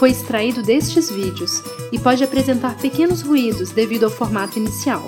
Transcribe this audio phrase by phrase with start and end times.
[0.00, 1.62] foi extraído destes vídeos
[1.92, 5.04] e pode apresentar pequenos ruídos devido ao formato inicial.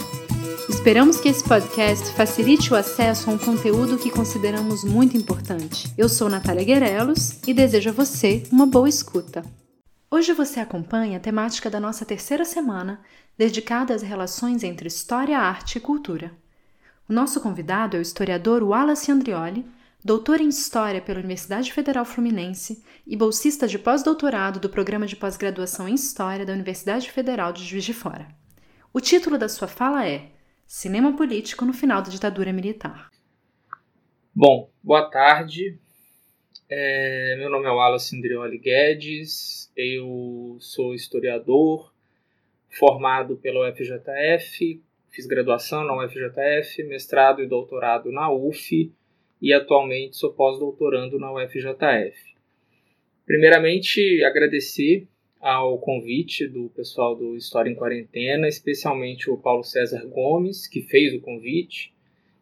[0.68, 5.90] Esperamos que esse podcast facilite o acesso a um conteúdo que consideramos muito importante.
[5.96, 9.42] Eu sou Natália Guerelos e desejo a você uma boa escuta.
[10.10, 13.00] Hoje você acompanha a temática da nossa terceira semana,
[13.38, 16.30] dedicada às relações entre história, arte e cultura.
[17.08, 19.64] O nosso convidado é o historiador Wallace Andrioli,
[20.04, 25.88] doutor em História pela Universidade Federal Fluminense e bolsista de pós-doutorado do Programa de Pós-Graduação
[25.88, 28.26] em História da Universidade Federal de Juiz de Fora.
[28.92, 30.30] O título da sua fala é
[30.66, 33.10] Cinema Político no Final da Ditadura Militar.
[34.34, 35.78] Bom, boa tarde.
[36.68, 41.92] É, meu nome é Wallace Andrioli Guedes, eu sou historiador,
[42.70, 48.90] formado pela UFJF, fiz graduação na UFJF, mestrado e doutorado na UF
[49.42, 52.16] e atualmente sou pós-doutorando na UFJF.
[53.26, 55.08] Primeiramente, agradecer
[55.40, 61.12] ao convite do pessoal do História em Quarentena, especialmente o Paulo César Gomes, que fez
[61.12, 61.92] o convite,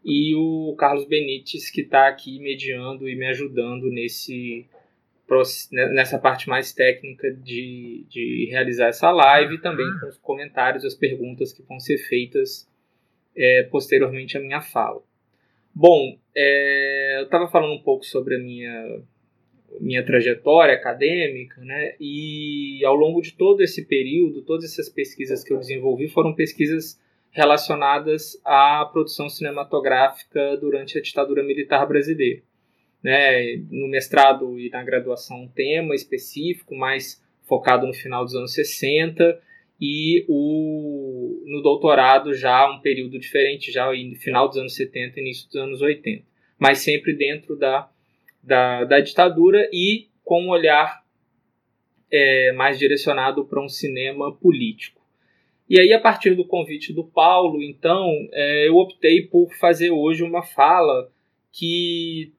[0.04, 4.66] e o Carlos Benites, que está aqui mediando e me ajudando nesse
[5.70, 10.84] né, nessa parte mais técnica de, de realizar essa live e também com os comentários
[10.84, 12.68] as perguntas que vão ser feitas
[13.36, 15.00] é, posteriormente à minha fala.
[15.74, 19.02] Bom, é, eu estava falando um pouco sobre a minha,
[19.80, 21.94] minha trajetória acadêmica, né?
[22.00, 27.00] E ao longo de todo esse período, todas essas pesquisas que eu desenvolvi foram pesquisas
[27.30, 32.42] relacionadas à produção cinematográfica durante a ditadura militar brasileira.
[33.02, 33.56] Né?
[33.70, 39.40] No mestrado e na graduação, um tema específico, mais focado no final dos anos 60,
[39.80, 45.46] e o, no doutorado já um período diferente, já no final dos anos 70 início
[45.46, 46.22] dos anos 80,
[46.58, 47.88] mas sempre dentro da,
[48.42, 51.02] da, da ditadura e com um olhar
[52.10, 55.00] é, mais direcionado para um cinema político.
[55.68, 60.24] E aí, a partir do convite do Paulo, então, é, eu optei por fazer hoje
[60.24, 61.08] uma fala
[61.52, 62.32] que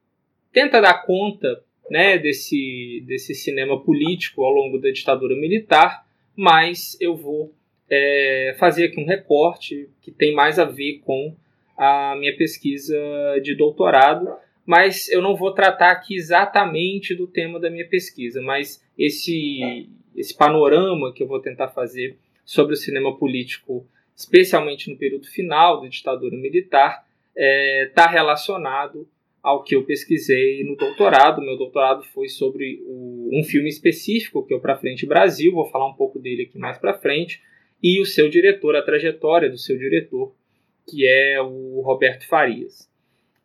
[0.51, 6.06] tenta dar conta né, desse, desse cinema político ao longo da ditadura militar,
[6.36, 7.53] mas eu vou
[7.90, 11.36] é, fazer aqui um recorte que tem mais a ver com
[11.78, 12.97] a minha pesquisa
[13.44, 14.31] de doutorado,
[14.66, 20.36] mas eu não vou tratar aqui exatamente do tema da minha pesquisa, mas esse, esse
[20.36, 25.88] panorama que eu vou tentar fazer sobre o cinema político, especialmente no período final da
[25.88, 27.06] ditadura militar,
[27.36, 29.08] está é, tá relacionado
[29.41, 31.41] ao que eu pesquisei no doutorado.
[31.41, 35.69] Meu doutorado foi sobre o, um filme específico, que é o Pra Frente Brasil, vou
[35.69, 37.41] falar um pouco dele aqui mais para frente,
[37.81, 40.34] e o seu diretor, a trajetória do seu diretor,
[40.88, 42.90] que é o Roberto Farias.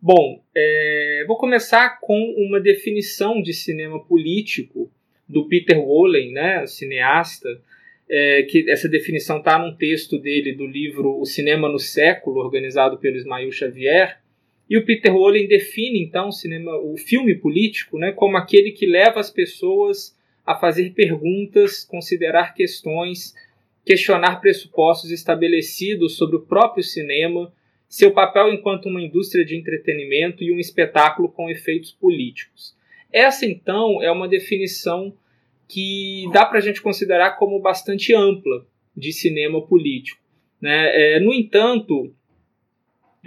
[0.00, 4.90] Bom, é, vou começar com uma definição de cinema político
[5.26, 7.48] do Peter Wollen, né, cineasta,
[8.08, 12.98] é, que essa definição está num texto dele do livro O Cinema no Século, organizado
[12.98, 14.20] pelo Ismail Xavier,
[14.68, 18.86] e o Peter Wollen define então o cinema, o filme político, né, como aquele que
[18.86, 23.34] leva as pessoas a fazer perguntas, considerar questões,
[23.84, 27.52] questionar pressupostos estabelecidos sobre o próprio cinema,
[27.88, 32.76] seu papel enquanto uma indústria de entretenimento e um espetáculo com efeitos políticos.
[33.12, 35.16] Essa então é uma definição
[35.68, 38.66] que dá para a gente considerar como bastante ampla
[38.96, 40.20] de cinema político.
[40.60, 41.16] Né?
[41.16, 42.12] É, no entanto,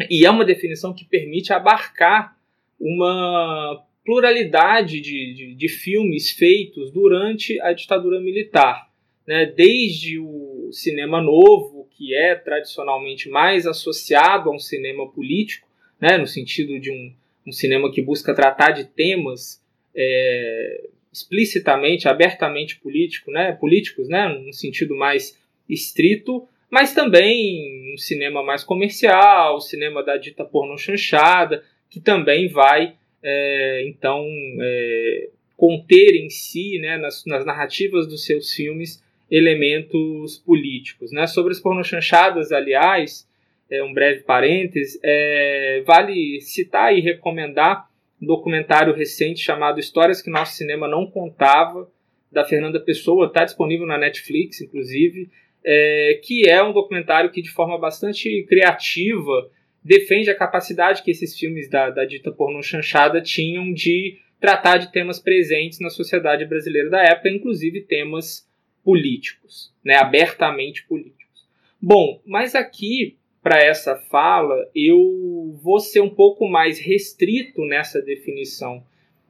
[0.09, 2.37] e é uma definição que permite abarcar
[2.79, 8.89] uma pluralidade de, de, de filmes feitos durante a ditadura militar.
[9.27, 9.45] Né?
[9.45, 15.67] Desde o cinema novo, que é tradicionalmente mais associado a um cinema político,
[15.99, 16.17] né?
[16.17, 17.13] no sentido de um,
[17.45, 19.61] um cinema que busca tratar de temas
[19.93, 23.51] é, explicitamente, abertamente político, né?
[23.51, 24.27] políticos, né?
[24.29, 25.37] no sentido mais
[25.69, 32.47] estrito, mas também um cinema mais comercial, o cinema da dita porno chanchada, que também
[32.47, 34.25] vai, é, então,
[34.61, 41.11] é, conter em si, né, nas, nas, narrativas dos seus filmes, elementos políticos.
[41.11, 41.25] Né?
[41.27, 43.27] Sobre as pornochanchadas, aliás,
[43.69, 47.89] é, um breve parêntese, é, vale citar e recomendar
[48.21, 51.89] um documentário recente chamado Histórias que Nosso Cinema Não Contava,
[52.31, 55.29] da Fernanda Pessoa, está disponível na Netflix, inclusive,
[55.71, 59.51] é, que é um documentário que, de forma bastante criativa,
[59.83, 64.91] defende a capacidade que esses filmes da, da dita pornô chanchada tinham de tratar de
[64.91, 68.49] temas presentes na sociedade brasileira da época, inclusive temas
[68.83, 71.47] políticos, né, abertamente políticos.
[71.79, 78.83] Bom, mas aqui para essa fala eu vou ser um pouco mais restrito nessa definição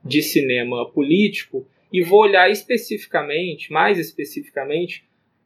[0.05, 5.03] de cinema político e vou olhar especificamente, mais especificamente,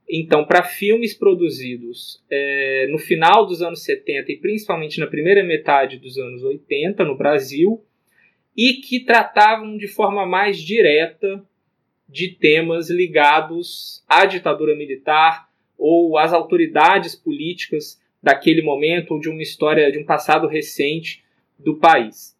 [0.09, 5.97] então, para filmes produzidos é, no final dos anos 70 e principalmente na primeira metade
[5.97, 7.83] dos anos 80 no Brasil,
[8.55, 11.43] e que tratavam de forma mais direta
[12.07, 19.41] de temas ligados à ditadura militar ou às autoridades políticas daquele momento ou de uma
[19.41, 21.23] história de um passado recente
[21.57, 22.37] do país.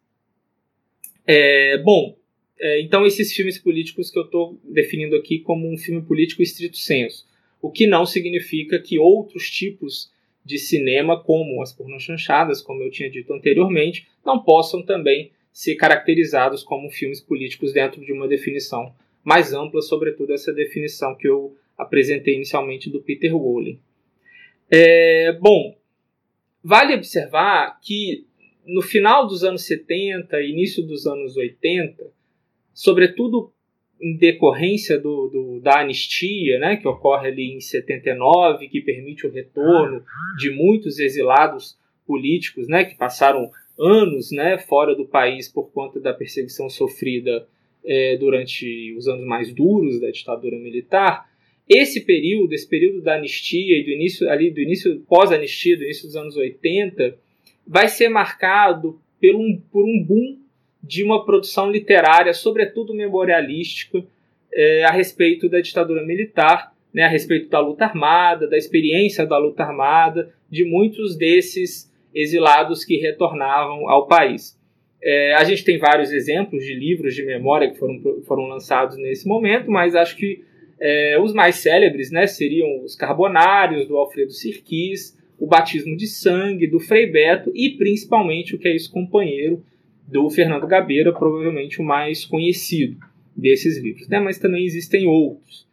[1.26, 2.16] É, bom,
[2.60, 6.76] é, então esses filmes políticos que eu estou definindo aqui como um filme político estrito
[6.76, 7.26] senso
[7.64, 10.12] o que não significa que outros tipos
[10.44, 16.62] de cinema, como as pornochanchadas, como eu tinha dito anteriormente, não possam também ser caracterizados
[16.62, 18.94] como filmes políticos dentro de uma definição
[19.24, 23.80] mais ampla, sobretudo essa definição que eu apresentei inicialmente do Peter Wollen.
[24.70, 25.74] É, bom,
[26.62, 28.26] vale observar que
[28.66, 32.12] no final dos anos 70 e início dos anos 80,
[32.74, 33.53] sobretudo
[34.04, 39.32] em decorrência do, do, da anistia, né, que ocorre ali em 79, que permite o
[39.32, 40.04] retorno
[40.36, 46.12] de muitos exilados políticos, né, que passaram anos, né, fora do país por conta da
[46.12, 47.48] perseguição sofrida
[47.82, 51.26] é, durante os anos mais duros da ditadura militar.
[51.66, 56.06] Esse período, esse período da anistia e do início ali do início pós-anistia, do início
[56.06, 57.16] dos anos 80,
[57.66, 60.43] vai ser marcado por um, por um boom
[60.86, 64.04] de uma produção literária, sobretudo memorialística,
[64.52, 69.38] é, a respeito da ditadura militar, né, a respeito da luta armada, da experiência da
[69.38, 74.56] luta armada, de muitos desses exilados que retornavam ao país.
[75.02, 79.26] É, a gente tem vários exemplos de livros de memória que foram, foram lançados nesse
[79.26, 80.44] momento, mas acho que
[80.78, 86.66] é, os mais célebres né, seriam os Carbonários, do Alfredo Sirquis, o Batismo de Sangue,
[86.66, 89.64] do Frei Beto e principalmente o que é isso, companheiro,
[90.06, 92.98] do Fernando Gabeira, provavelmente o mais conhecido
[93.36, 94.20] desses livros, né?
[94.20, 95.66] mas também existem outros.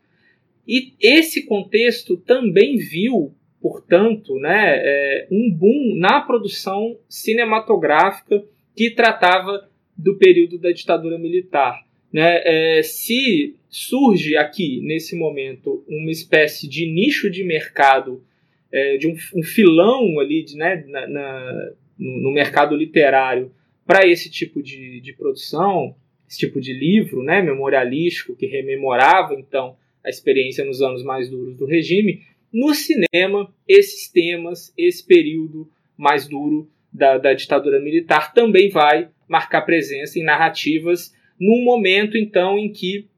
[0.68, 8.44] E esse contexto também viu, portanto, né, é, um boom na produção cinematográfica
[8.76, 11.86] que tratava do período da ditadura militar.
[12.12, 12.42] Né?
[12.44, 18.24] É, se surge aqui, nesse momento, uma espécie de nicho de mercado,
[18.72, 23.52] é, de um, um, filão ali de, né, na, na, no mercado literário,
[23.92, 25.94] para esse tipo de, de produção,
[26.26, 31.58] esse tipo de livro né, memorialístico que rememorava então a experiência nos anos mais duros
[31.58, 32.22] do regime,
[32.54, 39.64] no cinema, esses temas, esse período mais duro da, da ditadura militar também vai marcar
[39.64, 43.10] presença em narrativas num momento então em que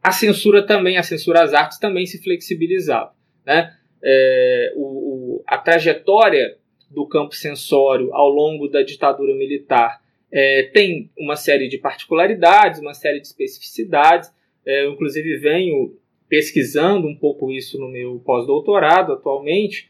[0.00, 3.12] a censura também, a censura às artes também se flexibilizava.
[3.44, 3.76] Né?
[4.00, 6.58] É, o, o, a trajetória
[6.94, 10.00] do campo sensório ao longo da ditadura militar
[10.32, 14.32] é, tem uma série de particularidades, uma série de especificidades.
[14.66, 15.96] É, eu, inclusive, venho
[16.28, 19.88] pesquisando um pouco isso no meu pós-doutorado atualmente,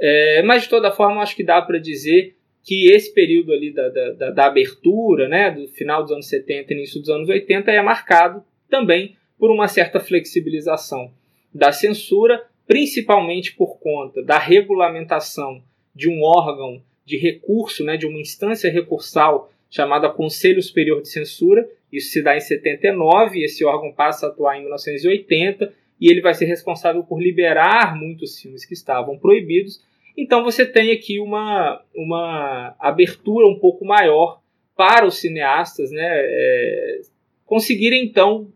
[0.00, 3.88] é, mas de toda forma acho que dá para dizer que esse período ali da,
[3.90, 7.80] da, da, abertura, né, do final dos anos 70 e início dos anos 80, é
[7.80, 11.12] marcado também por uma certa flexibilização
[11.54, 15.62] da censura, principalmente por conta da regulamentação
[15.94, 21.68] de um órgão de recurso, né, de uma instância recursal chamada Conselho Superior de Censura.
[21.92, 26.20] Isso se dá em 79, e esse órgão passa a atuar em 1980, e ele
[26.20, 29.82] vai ser responsável por liberar muitos filmes que estavam proibidos.
[30.16, 34.40] Então você tem aqui uma, uma abertura um pouco maior
[34.76, 37.00] para os cineastas né, é,
[37.46, 38.48] conseguirem então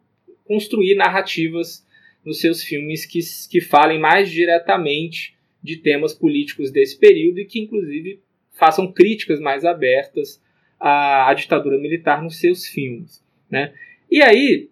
[0.45, 1.87] construir narrativas
[2.25, 5.38] nos seus filmes que, que falem mais diretamente
[5.69, 8.21] de temas políticos desse período e que, inclusive,
[8.53, 10.43] façam críticas mais abertas
[10.81, 13.23] à, à ditadura militar nos seus filmes.
[13.51, 13.75] Né?
[14.11, 14.71] E aí,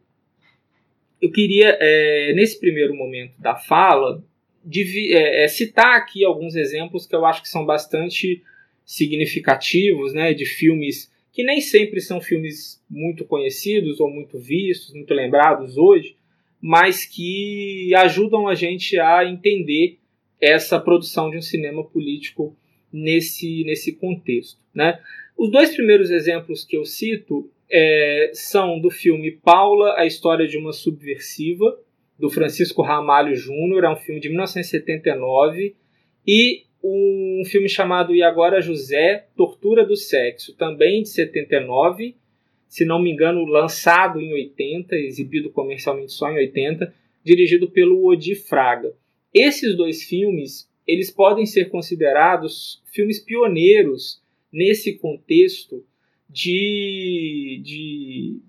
[1.21, 4.25] eu queria, é, nesse primeiro momento da fala,
[4.65, 8.43] de, é, é, citar aqui alguns exemplos que eu acho que são bastante
[8.83, 15.13] significativos, né, de filmes que nem sempre são filmes muito conhecidos ou muito vistos, muito
[15.13, 16.17] lembrados hoje,
[16.59, 19.99] mas que ajudam a gente a entender
[20.41, 22.57] essa produção de um cinema político
[22.93, 24.59] nesse, nesse contexto.
[24.75, 24.99] Né?
[25.37, 30.57] Os dois primeiros exemplos que eu cito é, são do filme Paula, a história de
[30.57, 31.79] uma subversiva,
[32.19, 35.75] do Francisco Ramalho Júnior, é um filme de 1979,
[36.27, 42.17] e um filme chamado E Agora José, Tortura do Sexo, também de 79,
[42.69, 46.93] se não me engano, lançado em 80, exibido comercialmente só em 80,
[47.25, 48.93] dirigido pelo Odi Fraga.
[49.33, 55.85] Esses dois filmes, eles podem ser considerados filmes pioneiros nesse contexto
[56.29, 58.41] de, de,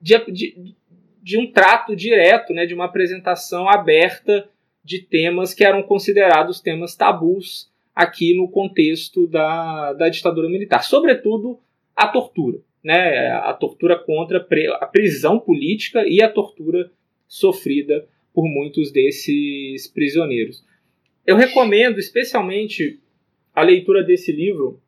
[0.00, 0.74] de, de,
[1.22, 4.48] de um trato direto, né, de uma apresentação aberta
[4.84, 11.58] de temas que eram considerados temas tabus aqui no contexto da, da ditadura militar, sobretudo
[11.94, 14.38] a tortura, né, a tortura contra
[14.80, 16.90] a prisão política e a tortura
[17.26, 20.64] sofrida por muitos desses prisioneiros.
[21.26, 23.00] Eu recomendo especialmente
[23.54, 24.80] a leitura desse livro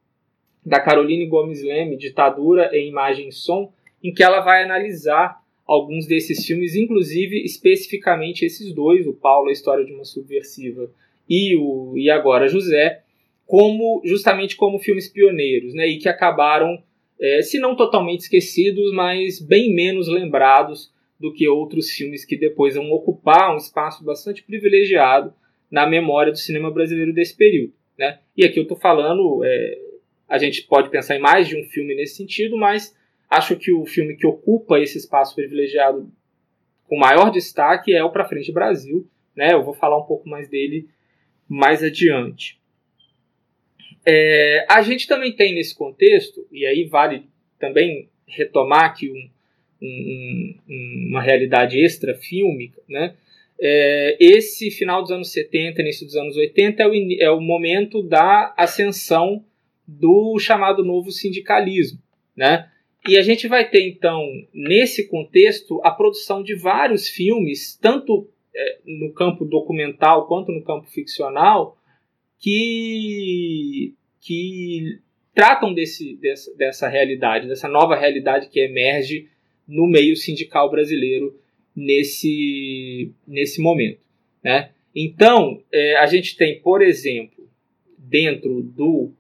[0.65, 6.07] da Caroline Gomes Leme, Ditadura em Imagem e Som, em que ela vai analisar alguns
[6.07, 10.91] desses filmes, inclusive especificamente esses dois, o Paulo, a história de uma subversiva
[11.29, 13.03] e o e agora José,
[13.47, 16.83] como justamente como filmes pioneiros, né, e que acabaram,
[17.21, 22.75] é, se não totalmente esquecidos, mas bem menos lembrados do que outros filmes que depois
[22.75, 25.35] vão ocupar um espaço bastante privilegiado
[25.71, 27.75] na memória do cinema brasileiro desse período.
[27.99, 28.19] Né?
[28.35, 29.79] E aqui eu estou falando, é,
[30.27, 32.97] a gente pode pensar em mais de um filme nesse sentido, mas
[33.29, 36.11] acho que o filme que ocupa esse espaço privilegiado
[36.89, 39.07] com maior destaque é o Pra Frente Brasil.
[39.37, 39.53] Né?
[39.53, 40.89] Eu vou falar um pouco mais dele
[41.47, 42.59] mais adiante.
[44.07, 49.11] É, a gente também tem nesse contexto, e aí vale também retomar aqui
[49.83, 53.15] um, um, uma realidade extra fílmica, né?
[53.63, 58.03] É, esse final dos anos 70, início dos anos 80 é o, é o momento
[58.03, 59.45] da ascensão
[59.87, 61.99] do chamado novo sindicalismo,
[62.35, 62.71] né?
[63.09, 68.79] E a gente vai ter então nesse contexto a produção de vários filmes, tanto é,
[68.87, 71.77] no campo documental quanto no campo ficcional,
[72.39, 75.01] que que
[75.35, 79.29] tratam desse, dessa, dessa realidade, dessa nova realidade que emerge
[79.71, 81.39] no meio sindical brasileiro
[81.75, 84.01] nesse, nesse momento.
[84.43, 84.71] Né?
[84.95, 87.49] Então, é, a gente tem, por exemplo,
[87.97, 89.13] dentro do,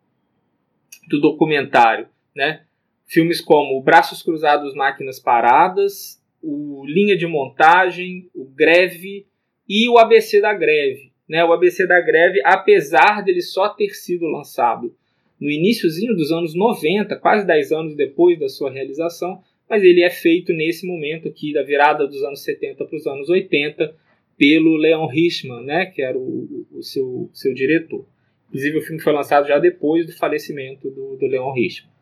[1.08, 2.62] do documentário, né,
[3.06, 9.26] filmes como Braços Cruzados, Máquinas Paradas, o Linha de Montagem, o Greve
[9.68, 11.12] e o ABC da Greve.
[11.28, 11.44] Né?
[11.44, 14.94] O ABC da Greve, apesar dele só ter sido lançado
[15.38, 20.10] no iníciozinho dos anos 90, quase 10 anos depois da sua realização, mas ele é
[20.10, 23.94] feito nesse momento aqui da virada dos anos 70 para os anos 80
[24.36, 28.04] pelo Leon Richman, né, que era o, o seu, seu diretor.
[28.48, 31.92] Inclusive o filme foi lançado já depois do falecimento do, do Leon Richman.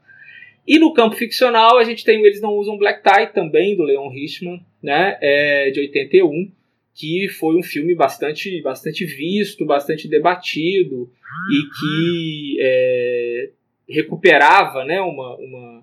[0.67, 4.09] E no campo ficcional a gente tem Eles Não Usam Black Tie, também do Leon
[4.09, 6.51] Richman, né, é, de 81,
[6.95, 11.11] que foi um filme bastante, bastante visto, bastante debatido
[11.51, 13.51] e que é,
[13.89, 15.78] recuperava né, uma, uma,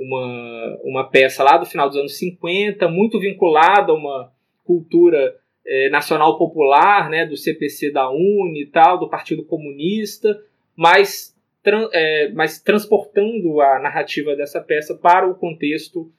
[0.00, 4.32] uma, uma peça lá do final dos anos 50, muito vinculada a uma
[4.64, 10.42] cultura é, nacional popular, né, do CPC da UNE e tal, do Partido Comunista,
[10.74, 16.10] mas, tran é, mas transportando a narrativa dessa peça para o contexto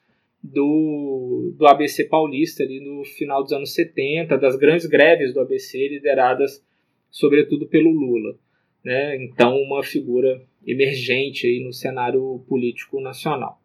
[0.42, 5.88] do, do ABC paulista ali no final dos anos 70, das grandes greves do ABC
[5.88, 6.64] lideradas
[7.10, 8.34] sobretudo pelo Lula.
[8.82, 9.22] Né?
[9.22, 13.61] Então, uma figura emergente aí no cenário político nacional.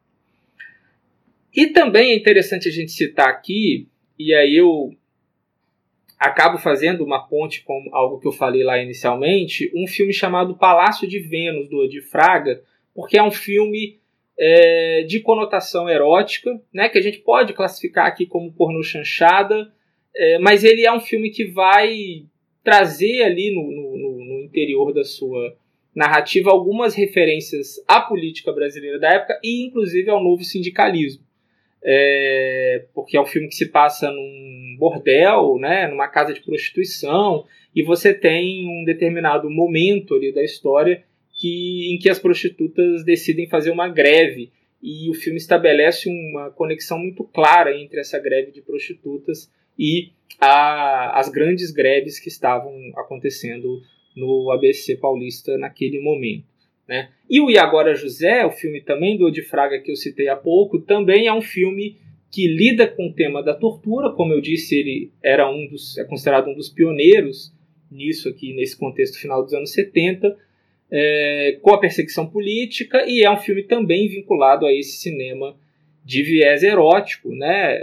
[1.58, 3.88] E também é interessante a gente citar aqui,
[4.20, 4.92] e aí eu
[6.20, 11.08] acabo fazendo uma ponte com algo que eu falei lá inicialmente, um filme chamado Palácio
[11.08, 12.62] de Vênus, do Odi Fraga,
[12.94, 13.98] porque é um filme
[14.38, 19.74] é, de conotação erótica, né, que a gente pode classificar aqui como pornô chanchada,
[20.16, 22.24] é, mas ele é um filme que vai
[22.64, 25.58] trazer ali no, no, no interior da sua
[25.96, 31.26] narrativa algumas referências à política brasileira da época e inclusive ao novo sindicalismo
[31.84, 37.46] é, porque é um filme que se passa num bordel, né, numa casa de prostituição,
[37.76, 41.04] e você tem um determinado momento ali da história
[41.34, 47.00] que, em que as prostitutas decidem fazer uma greve, e o filme estabelece uma conexão
[47.00, 53.82] muito clara entre essa greve de prostitutas e a, as grandes greves que estavam acontecendo
[54.16, 56.46] no ABC paulista naquele momento.
[56.88, 57.10] Né?
[57.30, 60.36] E o E Agora José, o filme também do Odi Fraga que eu citei há
[60.36, 61.98] pouco, também é um filme
[62.32, 66.04] que lida com o tema da tortura, como eu disse, ele era um dos, é
[66.04, 67.54] considerado um dos pioneiros
[67.90, 70.38] nisso aqui, nesse contexto final dos anos 70,
[70.92, 75.56] é, com a perseguição política, e é um filme também vinculado a esse cinema
[76.04, 77.80] de viés erótico, né?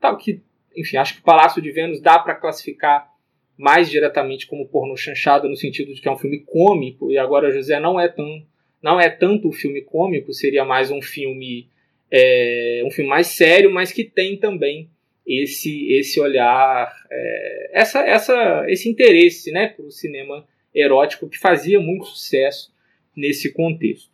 [0.00, 0.40] Tal que,
[0.76, 3.10] enfim, acho que o Palácio de Vênus dá para classificar
[3.58, 7.50] mais diretamente como porno chanchada no sentido de que é um filme cômico e agora
[7.50, 8.46] José não é tão
[8.80, 11.68] não é tanto um filme cômico, seria mais um filme
[12.10, 14.88] é, um filme mais sério, mas que tem também
[15.26, 21.80] esse esse olhar, é, essa, essa, esse interesse né, para o cinema erótico que fazia
[21.80, 22.72] muito sucesso
[23.14, 24.10] nesse contexto.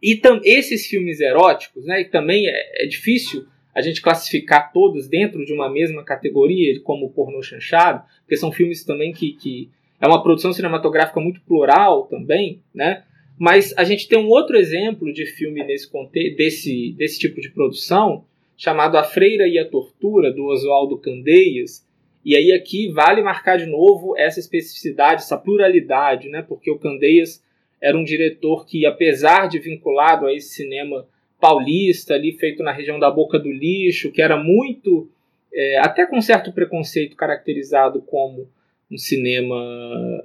[0.00, 5.08] E tam, esses filmes eróticos, né, e também é, é, difícil a gente classificar todos
[5.08, 10.06] dentro de uma mesma categoria, como pornô chanchado, porque são filmes também que, que é
[10.06, 13.04] uma produção cinematográfica muito plural também, né?
[13.38, 15.90] Mas a gente tem um outro exemplo de filme nesse
[16.36, 18.24] desse, desse tipo de produção,
[18.56, 21.86] chamado A Freira e a Tortura, do Oswaldo Candeias.
[22.24, 26.42] E aí aqui vale marcar de novo essa especificidade, essa pluralidade, né?
[26.42, 27.42] Porque o Candeias
[27.80, 31.06] era um diretor que, apesar de vinculado a esse cinema
[31.42, 35.10] paulista, ali feito na região da Boca do Lixo, que era muito,
[35.52, 38.48] é, até com certo preconceito, caracterizado como
[38.88, 39.56] um cinema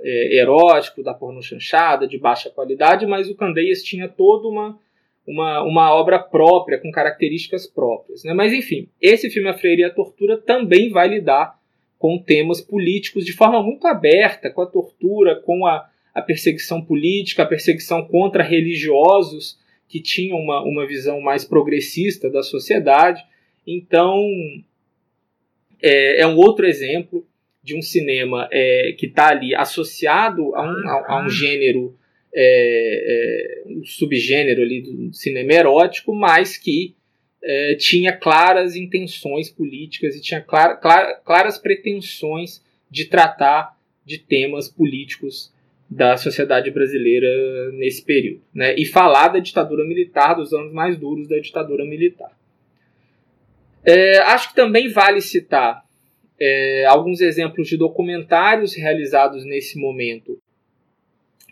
[0.03, 4.77] é, erótico, da porno chanchada, de baixa qualidade, mas o Candeias tinha toda uma
[5.27, 8.23] uma, uma obra própria, com características próprias.
[8.23, 8.33] Né?
[8.33, 11.59] Mas, enfim, esse filme A Freire e a Tortura também vai lidar
[11.99, 17.43] com temas políticos de forma muito aberta, com a tortura, com a, a perseguição política,
[17.43, 23.23] a perseguição contra religiosos que tinham uma, uma visão mais progressista da sociedade.
[23.65, 24.21] Então,
[25.81, 27.25] é, é um outro exemplo
[27.63, 31.97] de um cinema é, que está ali associado a um, a, a um gênero
[32.33, 36.95] é, é, um subgênero ali do cinema erótico, mas que
[37.43, 43.75] é, tinha claras intenções políticas e tinha clar, clar, claras pretensões de tratar
[44.05, 45.51] de temas políticos
[45.89, 48.75] da sociedade brasileira nesse período, né?
[48.75, 52.31] E falar da ditadura militar, dos anos mais duros da ditadura militar.
[53.85, 55.85] É, acho que também vale citar
[56.39, 60.37] é, alguns exemplos de documentários realizados nesse momento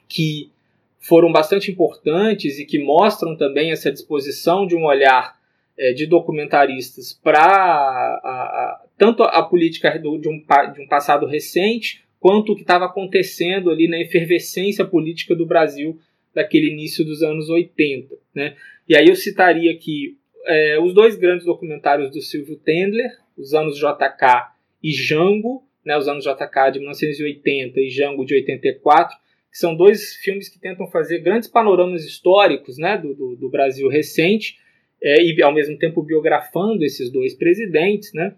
[0.07, 0.51] que
[0.99, 5.39] foram bastante importantes e que mostram também essa disposição de um olhar
[5.77, 10.43] é, de documentaristas para tanto a política do, de, um,
[10.73, 15.99] de um passado recente quanto o que estava acontecendo ali na efervescência política do Brasil
[16.33, 18.15] daquele início dos anos 80.
[18.33, 18.55] Né?
[18.89, 23.77] E aí eu citaria aqui é, os dois grandes documentários do Silvio Tendler, Os Anos
[23.77, 29.15] JK e Jango, né, os anos JK de 1980 e Jango de 84,
[29.51, 33.87] que são dois filmes que tentam fazer grandes panoramas históricos né, do, do, do Brasil
[33.87, 34.57] recente,
[34.99, 38.33] é, e ao mesmo tempo biografando esses dois presidentes, né,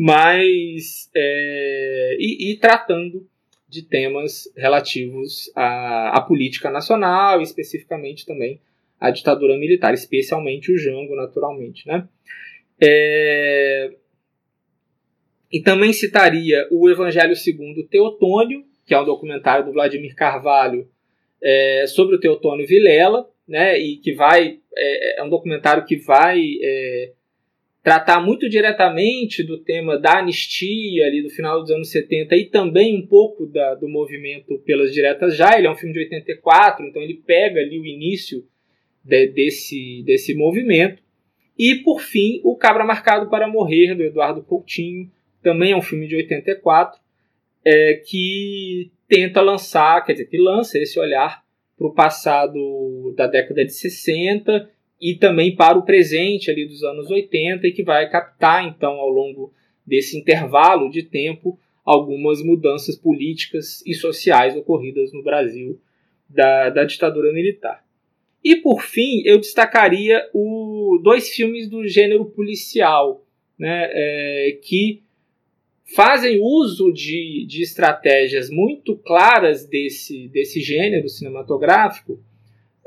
[0.00, 3.28] mas é, e, e, tratando
[3.68, 8.60] de temas relativos à, à, política nacional, especificamente também
[9.00, 11.84] à ditadura militar, especialmente o Jango, naturalmente.
[11.88, 12.08] Né?
[12.80, 13.92] É,
[15.50, 20.88] e também citaria o Evangelho segundo Teotônio, que é um documentário do Vladimir Carvalho
[21.42, 26.40] é, sobre o Teotônio Vilela, né, e que vai é, é, um documentário que vai
[26.62, 27.12] é,
[27.88, 32.98] tratar muito diretamente do tema da anistia ali do final dos anos 70 e também
[32.98, 35.56] um pouco da, do movimento pelas diretas já.
[35.56, 38.44] Ele é um filme de 84, então ele pega ali o início
[39.02, 41.02] de, desse, desse movimento.
[41.58, 45.10] E por fim, O Cabra Marcado para Morrer, do Eduardo Coutinho,
[45.42, 47.00] também é um filme de 84,
[47.64, 51.42] é, que tenta lançar, quer dizer, que lança esse olhar
[51.78, 54.68] para o passado da década de 60
[55.00, 59.08] e também para o presente ali dos anos 80 e que vai captar então ao
[59.08, 59.52] longo
[59.86, 65.80] desse intervalo de tempo algumas mudanças políticas e sociais ocorridas no Brasil
[66.28, 67.82] da, da ditadura militar.
[68.44, 73.24] E por fim, eu destacaria o, dois filmes do gênero policial,
[73.58, 75.02] né, é, que
[75.94, 82.22] fazem uso de, de estratégias muito claras desse, desse gênero cinematográfico,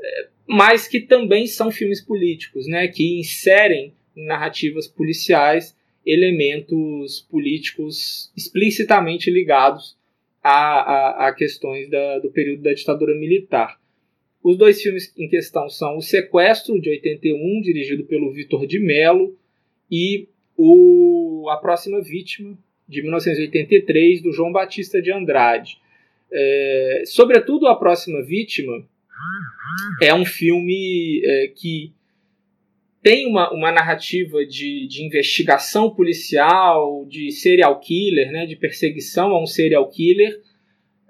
[0.00, 8.32] é, mas que também são filmes políticos, né, que inserem em narrativas policiais elementos políticos
[8.36, 9.96] explicitamente ligados
[10.42, 13.80] a, a, a questões da, do período da ditadura militar.
[14.42, 19.36] Os dois filmes em questão são O Sequestro, de 81, dirigido pelo Vitor de Mello,
[19.88, 20.26] e
[20.56, 25.78] o A Próxima Vítima, de 1983, do João Batista de Andrade.
[26.32, 28.84] É, sobretudo, A Próxima Vítima
[30.00, 31.92] é um filme é, que
[33.02, 39.42] tem uma, uma narrativa de, de investigação policial, de serial killer, né, de perseguição a
[39.42, 40.40] um serial killer,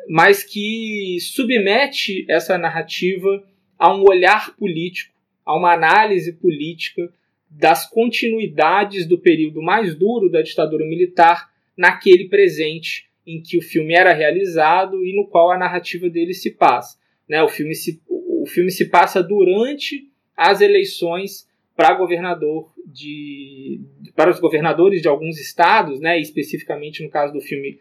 [0.09, 3.45] mas que submete essa narrativa
[3.79, 7.13] a um olhar político, a uma análise política
[7.51, 13.95] das continuidades do período mais duro da ditadura militar naquele presente em que o filme
[13.95, 17.02] era realizado e no qual a narrativa dele se passa.
[17.33, 17.43] Né?
[17.43, 23.81] O, filme se, o filme se passa durante as eleições para governador de
[24.15, 27.79] para os governadores de alguns estados, né, especificamente no caso do filme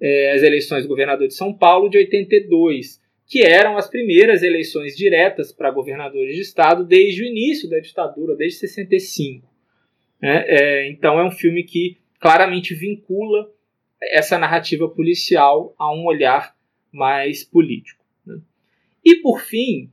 [0.00, 4.96] é, as eleições do governador de São Paulo de 82, que eram as primeiras eleições
[4.96, 9.46] diretas para governadores de estado desde o início da ditadura, desde 65.
[10.22, 10.44] Né?
[10.46, 13.50] É, então é um filme que claramente vincula
[14.00, 16.56] essa narrativa policial a um olhar
[16.90, 17.95] mais político.
[19.06, 19.88] E por fim,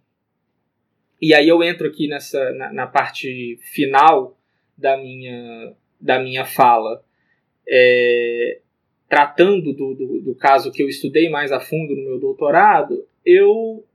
[1.21, 4.35] e aí eu entro aqui nessa na, na parte final
[4.75, 7.05] da minha, da minha fala,
[7.69, 8.59] é,
[9.07, 13.85] tratando do, do, do, caso que eu estudei mais a fundo no meu doutorado, eu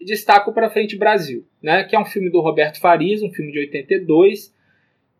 [0.00, 3.58] destaco para frente Brasil, né, que é um filme do Roberto Farias, um filme de
[3.58, 4.54] 82,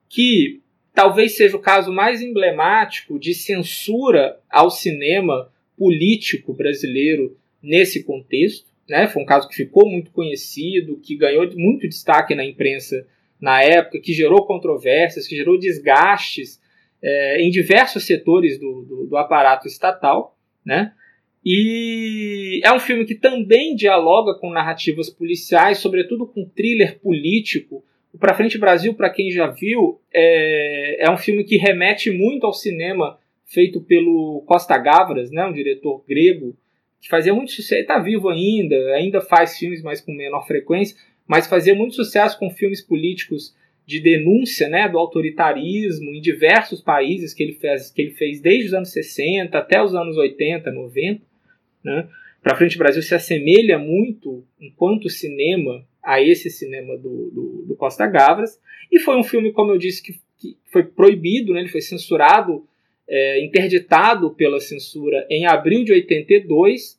[0.09, 0.62] que
[0.95, 8.72] talvez seja o caso mais emblemático de censura ao cinema político brasileiro nesse contexto.
[8.88, 9.07] Né?
[9.07, 13.07] Foi um caso que ficou muito conhecido, que ganhou muito destaque na imprensa
[13.40, 16.61] na época, que gerou controvérsias, que gerou desgastes
[17.03, 20.38] é, em diversos setores do, do, do, aparato estatal.
[20.64, 20.92] Né?
[21.45, 28.18] E é um filme que também dialoga com narrativas policiais, sobretudo com thriller político, o
[28.18, 32.53] Pra Frente Brasil, para quem já viu, é, é um filme que remete muito ao
[32.53, 36.55] cinema feito pelo Costa Gavras, né, um diretor grego,
[37.03, 41.49] que fazia muito sucesso, está vivo ainda, ainda faz filmes, mas com menor frequência, mas
[41.49, 47.43] fazia muito sucesso com filmes políticos de denúncia né, do autoritarismo em diversos países que
[47.43, 51.23] ele, fez, que ele fez desde os anos 60 até os anos 80, 90.
[51.83, 52.09] Né?
[52.41, 58.07] Para Frente Brasil se assemelha muito, enquanto cinema, a esse cinema do, do, do, Costa
[58.07, 58.61] Gavras.
[58.93, 62.65] E foi um filme, como eu disse, que, que foi proibido, né, ele foi censurado,
[63.14, 66.98] é, interditado pela censura em abril de 82,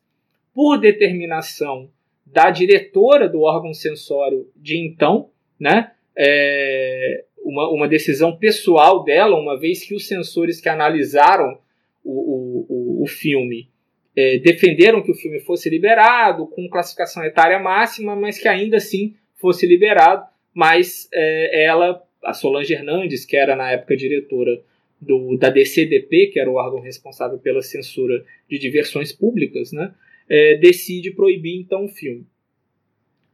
[0.54, 1.89] por determinação
[2.23, 9.60] da diretora do órgão censório de então, né, é, uma, uma decisão pessoal dela, uma
[9.60, 11.58] vez que os censores que analisaram
[12.04, 13.67] o, o, o filme
[14.15, 19.15] é, defenderam que o filme fosse liberado, com classificação etária máxima, mas que ainda assim
[19.34, 20.28] fosse liberado.
[20.54, 24.62] Mas é, ela, a Solange Hernandes, que era na época diretora
[25.04, 29.94] do, da DCDP, que era o órgão responsável pela censura de diversões públicas, né,
[30.30, 32.26] é, decide proibir então o filme.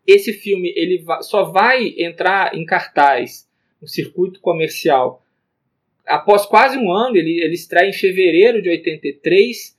[0.06, 3.48] Esse filme ele só vai entrar em cartaz
[3.82, 5.24] no circuito comercial
[6.10, 9.78] após quase um ano, ele, ele estreia em fevereiro de 83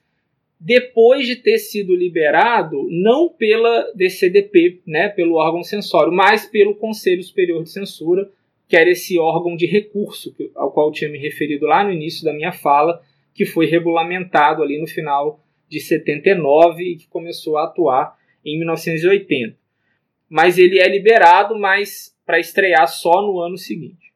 [0.59, 7.23] depois de ter sido liberado não pela DCDP, né, pelo órgão censório, mas pelo Conselho
[7.23, 8.31] Superior de Censura,
[8.71, 12.25] que era esse órgão de recurso ao qual eu tinha me referido lá no início
[12.25, 13.03] da minha fala,
[13.35, 19.57] que foi regulamentado ali no final de 79 e que começou a atuar em 1980.
[20.29, 24.13] Mas ele é liberado, mas para estrear só no ano seguinte.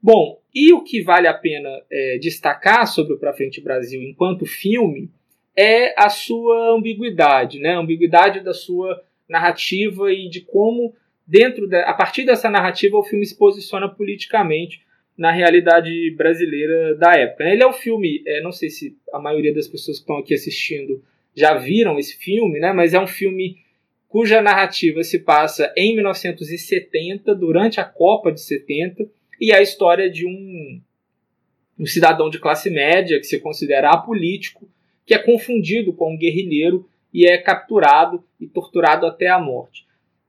[0.00, 4.46] Bom, e o que vale a pena é, destacar sobre o Pra Frente Brasil enquanto
[4.46, 5.10] filme
[5.56, 7.74] é a sua ambiguidade, né?
[7.74, 10.94] A ambiguidade da sua narrativa e de como,
[11.28, 14.80] dentro da, a partir dessa narrativa, o filme se posiciona politicamente
[15.16, 17.44] na realidade brasileira da época.
[17.44, 20.32] Ele é um filme, é, não sei se a maioria das pessoas que estão aqui
[20.32, 22.72] assistindo já viram esse filme, né?
[22.72, 23.58] Mas é um filme
[24.08, 29.06] cuja narrativa se passa em 1970, durante a Copa de 70,
[29.40, 30.80] e é a história de um,
[31.78, 34.68] um cidadão de classe média que se considera apolítico
[35.08, 39.87] que é confundido com um guerrilheiro e é capturado e torturado até a morte.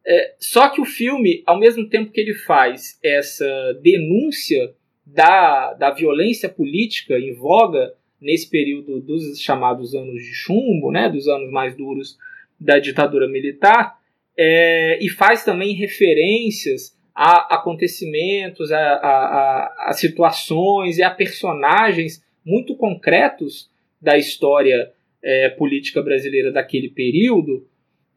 [0.09, 4.73] É, só que o filme, ao mesmo tempo que ele faz essa denúncia
[5.05, 11.27] da, da violência política em voga nesse período dos chamados anos de chumbo, né, dos
[11.27, 12.17] anos mais duros
[12.59, 13.99] da ditadura militar,
[14.35, 22.75] é, e faz também referências a acontecimentos, a, a, a, situações e a personagens muito
[22.75, 23.69] concretos
[24.01, 24.91] da história
[25.21, 27.67] é, política brasileira daquele período,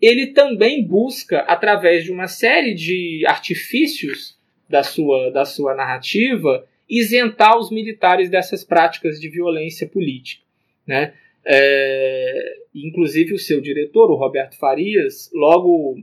[0.02, 4.36] ele também busca, através de uma série de artifícios
[4.68, 10.42] da sua, da sua narrativa, isentar os militares dessas práticas de violência política.
[10.84, 11.14] Né?
[11.46, 15.96] É, inclusive o seu diretor, o Roberto Farias, logo,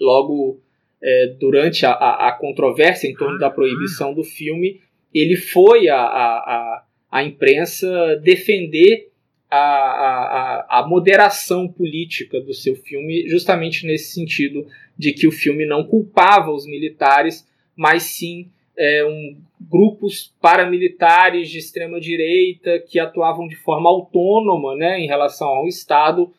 [0.00, 0.62] logo
[1.02, 4.80] é, durante a, a, a, controvérsia em torno da proibição do filme,
[5.12, 9.07] ele foi a, a, a imprensa defender
[9.50, 15.66] a, a, a, moderação política do seu filme, justamente nesse sentido de que o filme
[15.66, 23.48] não culpava os militares, mas sim é, um, grupos paramilitares de extrema direita que atuavam
[23.48, 26.32] de forma autônoma né, em relação ao Estado,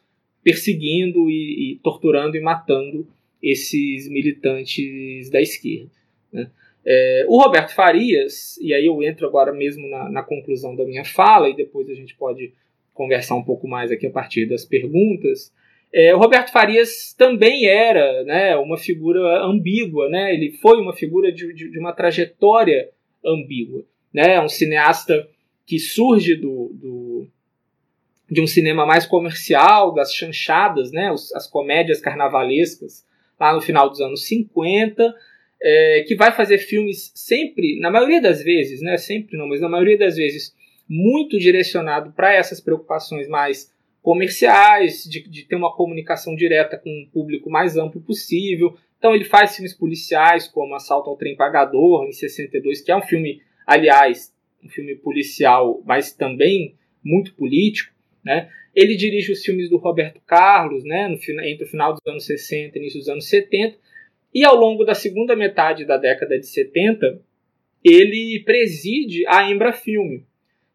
[0.44, 3.08] perseguindo e, e torturando e matando
[3.42, 5.92] esses militantes da esquerda.
[6.32, 6.50] Né.
[6.86, 11.04] É, o Roberto Farias, e aí eu entro agora mesmo na, na, conclusão da minha
[11.04, 12.54] fala, e depois a gente pode
[13.00, 15.54] conversar um pouco mais aqui a partir das perguntas.
[15.94, 20.34] É, o Roberto Farias também era né, uma figura ambígua, né?
[20.34, 22.90] ele foi uma figura de, de, de uma trajetória
[23.26, 23.86] ambígua.
[24.14, 24.42] Né?
[24.42, 25.30] Um cineasta
[25.66, 27.28] que surge do, do,
[28.30, 31.10] de um cinema mais comercial, das chanchadas, né?
[31.10, 33.06] as comédias carnavalescas,
[33.40, 35.16] lá no final dos anos 50,
[35.64, 38.98] é, que vai fazer filmes sempre, na maioria das vezes, né?
[38.98, 40.54] sempre não, mas na maioria das vezes,
[40.90, 43.72] muito direcionado para essas preocupações mais
[44.02, 48.76] comerciais, de, de, ter uma comunicação direta com um público mais amplo possível.
[48.98, 53.02] Então ele faz filmes policiais, como Assalto ao Trem Pagador, em 62, que é um
[53.02, 57.94] filme, aliás, um filme policial, mas também muito político.
[58.24, 58.50] Né?
[58.74, 62.78] Ele dirige os filmes do Roberto Carlos, né, no, entre o final dos anos 60
[62.78, 63.78] e início dos anos 70.
[64.34, 67.22] E ao longo da segunda metade da década de 70,
[67.84, 70.26] ele preside a Embra Filme,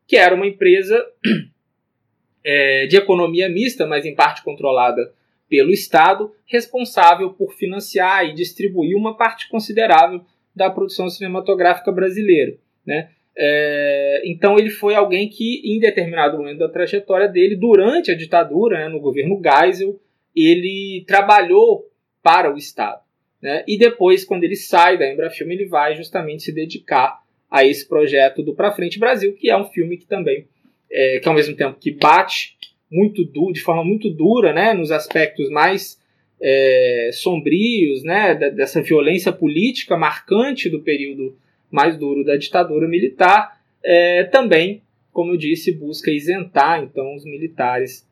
[0.07, 1.05] que era uma empresa
[2.45, 5.13] é, de economia mista, mas em parte controlada
[5.49, 12.57] pelo Estado, responsável por financiar e distribuir uma parte considerável da produção cinematográfica brasileira.
[12.87, 13.11] Né?
[13.37, 18.79] É, então ele foi alguém que, em determinado momento da trajetória dele, durante a ditadura,
[18.79, 20.01] né, no governo Geisel,
[20.35, 21.89] ele trabalhou
[22.23, 23.03] para o Estado.
[23.43, 23.65] Né?
[23.67, 27.23] E depois, quando ele sai da Embrafilme, ele vai justamente se dedicar
[27.55, 30.45] a esse projeto do Pra Frente Brasil, que é um filme que também
[30.91, 32.57] é, que ao mesmo tempo que bate
[32.91, 35.97] muito du de forma muito dura, né, nos aspectos mais
[36.43, 41.39] é, sombrios, né, dessa violência política marcante do período
[41.71, 48.05] mais duro da ditadura militar, é, também, como eu disse, busca isentar então os militares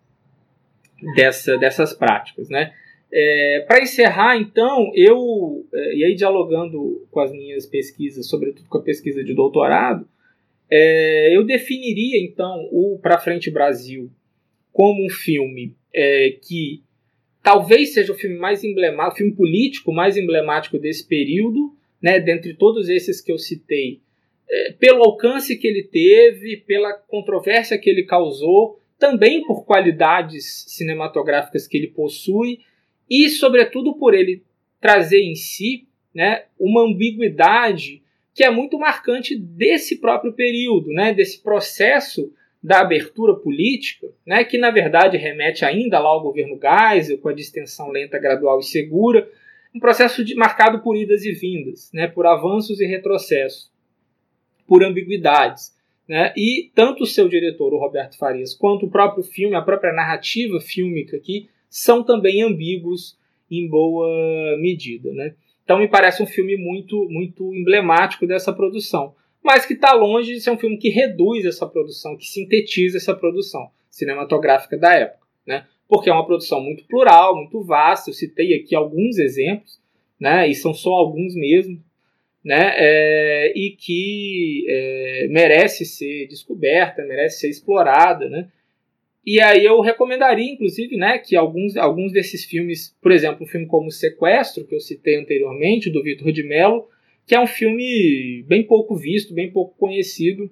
[1.16, 2.72] dessa, dessas práticas, né.
[3.12, 8.78] É, Para encerrar, então, eu, é, e aí dialogando com as minhas pesquisas, sobretudo com
[8.78, 10.08] a pesquisa de doutorado,
[10.70, 14.10] é, eu definiria então o Pra Frente Brasil
[14.72, 16.82] como um filme é, que
[17.42, 22.88] talvez seja o filme mais emblemático, filme político mais emblemático desse período, né, dentre todos
[22.88, 24.00] esses que eu citei,
[24.48, 31.66] é, pelo alcance que ele teve, pela controvérsia que ele causou, também por qualidades cinematográficas
[31.66, 32.60] que ele possui
[33.12, 34.42] e, sobretudo, por ele
[34.80, 38.02] trazer em si né, uma ambiguidade
[38.34, 44.56] que é muito marcante desse próprio período, né, desse processo da abertura política, né, que
[44.56, 49.28] na verdade remete ainda lá ao governo Geisel, com a distensão lenta, gradual e segura,
[49.74, 53.70] um processo de, marcado por idas e vindas, né, por avanços e retrocessos,
[54.66, 55.76] por ambiguidades.
[56.08, 59.92] Né, e tanto o seu diretor, o Roberto Farias, quanto o próprio filme, a própria
[59.92, 63.16] narrativa fílmica aqui, são também ambíguos
[63.50, 64.06] em boa
[64.58, 65.10] medida.
[65.12, 65.34] Né?
[65.64, 70.40] Então me parece um filme muito, muito emblemático dessa produção, mas que está longe de
[70.40, 75.66] ser um filme que reduz essa produção, que sintetiza essa produção cinematográfica da época, né?
[75.88, 78.10] Porque é uma produção muito plural, muito vasta.
[78.10, 79.80] Eu citei aqui alguns exemplos,
[80.20, 80.48] né?
[80.48, 81.82] E são só alguns mesmo,
[82.44, 82.72] né?
[82.76, 88.48] É, e que é, merece ser descoberta, merece ser explorada, né?
[89.24, 93.66] E aí eu recomendaria, inclusive, né, que alguns, alguns desses filmes, por exemplo, um filme
[93.66, 96.88] como Sequestro, que eu citei anteriormente, do Vitor de Mello,
[97.24, 100.50] que é um filme bem pouco visto, bem pouco conhecido,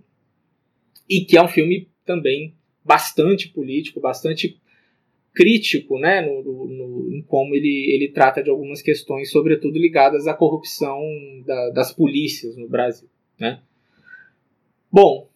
[1.09, 2.55] e que é um filme também
[2.85, 4.61] bastante político, bastante
[5.33, 10.35] crítico né, no, no, em como ele, ele trata de algumas questões, sobretudo ligadas à
[10.35, 11.01] corrupção
[11.45, 13.09] da, das polícias no Brasil.
[13.39, 13.61] Né?
[14.91, 15.30] Bom,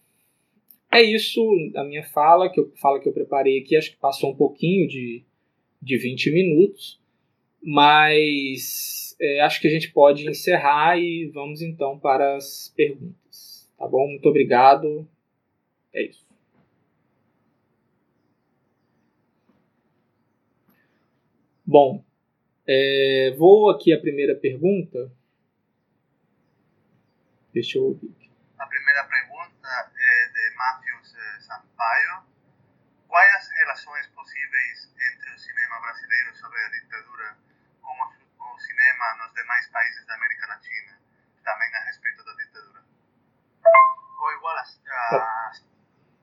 [0.97, 1.41] é isso
[1.77, 4.87] a minha fala, que eu fala que eu preparei aqui, acho que passou um pouquinho
[4.89, 5.25] de,
[5.81, 7.01] de 20 minutos,
[7.63, 13.71] mas é, acho que a gente pode encerrar e vamos então para as perguntas.
[13.79, 14.07] Tá bom?
[14.07, 15.07] Muito obrigado.
[15.93, 16.25] É isso.
[21.67, 22.05] Bom,
[22.67, 25.11] é, vou aqui a primeira pergunta.
[27.53, 28.13] Deixa eu ouvir.
[28.59, 31.41] A primeira pergunta é de Matthews eh,
[31.85, 32.25] Sampaio.
[33.09, 37.37] Quais as relações possíveis entre o cinema brasileiro sobre a ditadura
[37.83, 40.99] com o cinema nos demais países da América Latina,
[41.45, 42.81] também a respeito da ditadura?
[44.19, 45.17] Ou igual a...
[45.17, 45.53] a...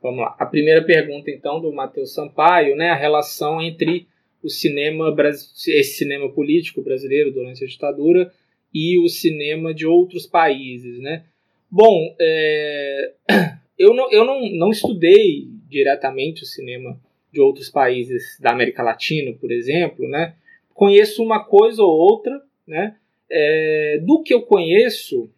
[0.02, 0.36] Vamos lá.
[0.40, 4.08] A primeira pergunta, então, do Matheus Sampaio, né, a relação entre
[4.44, 8.34] o cinema, esse cinema político brasileiro durante a ditadura
[8.74, 11.24] e o cinema de outros países, né?
[11.70, 13.14] Bom, é,
[13.78, 17.00] eu, não, eu não, não estudei diretamente o cinema
[17.32, 20.36] de outros países da América Latina, por exemplo, né?
[20.74, 22.96] Conheço uma coisa ou outra, né?
[23.30, 25.30] É, do que eu conheço,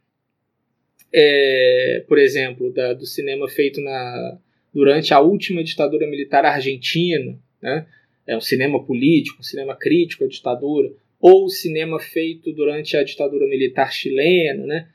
[1.14, 4.40] é, por exemplo, da, do cinema feito na,
[4.74, 7.86] durante a última ditadura militar argentina, né?
[8.26, 13.04] é um cinema político, um cinema crítico à ditadura, ou o cinema feito durante a
[13.04, 14.66] ditadura militar chilena.
[14.66, 14.90] Né?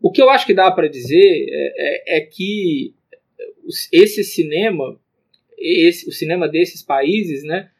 [0.00, 2.94] O que eu acho que dá para dizer é, é, é, que
[3.92, 4.98] esse cinema,
[5.58, 7.70] esse, o cinema desses países, né,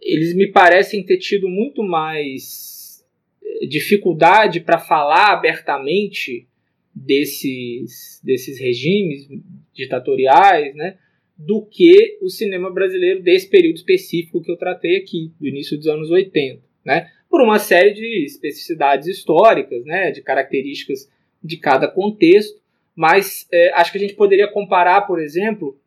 [0.00, 3.04] eles me parecem ter tido muito mais
[3.42, 6.46] eh, dificuldade para falar abertamente
[6.94, 9.28] desses, desses regimes
[9.74, 10.98] ditatoriais, né,
[11.36, 15.86] do que o cinema brasileiro desse período específico que eu tratei aqui, do início dos
[15.86, 21.10] anos 80, né, por uma série de especificidades históricas, né, de características
[21.42, 22.59] de cada contexto,
[22.94, 25.78] mas é, acho que a gente poderia comparar, por exemplo,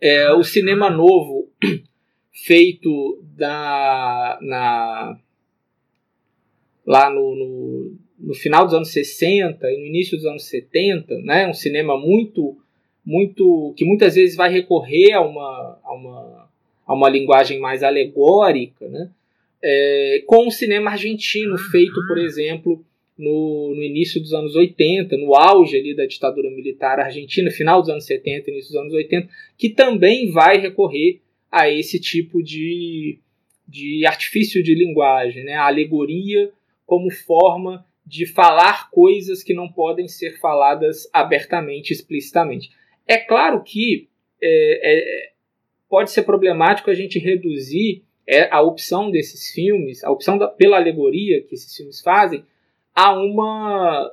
[0.00, 1.50] é, o cinema novo
[2.32, 5.18] feito da, na,
[6.86, 11.46] lá no, no, no, final dos anos 60 e no início dos anos 70, né,
[11.48, 12.56] um cinema muito,
[13.04, 16.48] muito que muitas vezes vai recorrer a uma, a uma,
[16.86, 19.10] a uma linguagem mais alegórica, né,
[19.62, 22.84] é, com o cinema argentino feito, por exemplo,
[23.18, 27.90] no, no, início dos anos 80, no auge ali da ditadura militar argentina, final dos
[27.90, 33.18] anos 70, início dos anos 80, que também vai recorrer a esse tipo de,
[33.66, 35.54] de artifício de linguagem, né?
[35.54, 36.50] a alegoria
[36.86, 42.70] como forma de falar coisas que não podem ser faladas abertamente, explicitamente.
[43.06, 44.08] É claro que
[44.40, 45.30] é, é,
[45.88, 50.76] pode ser problemático a gente reduzir é, a opção desses filmes, a opção da, pela
[50.76, 52.44] alegoria que esses filmes fazem,
[52.98, 54.10] a uma,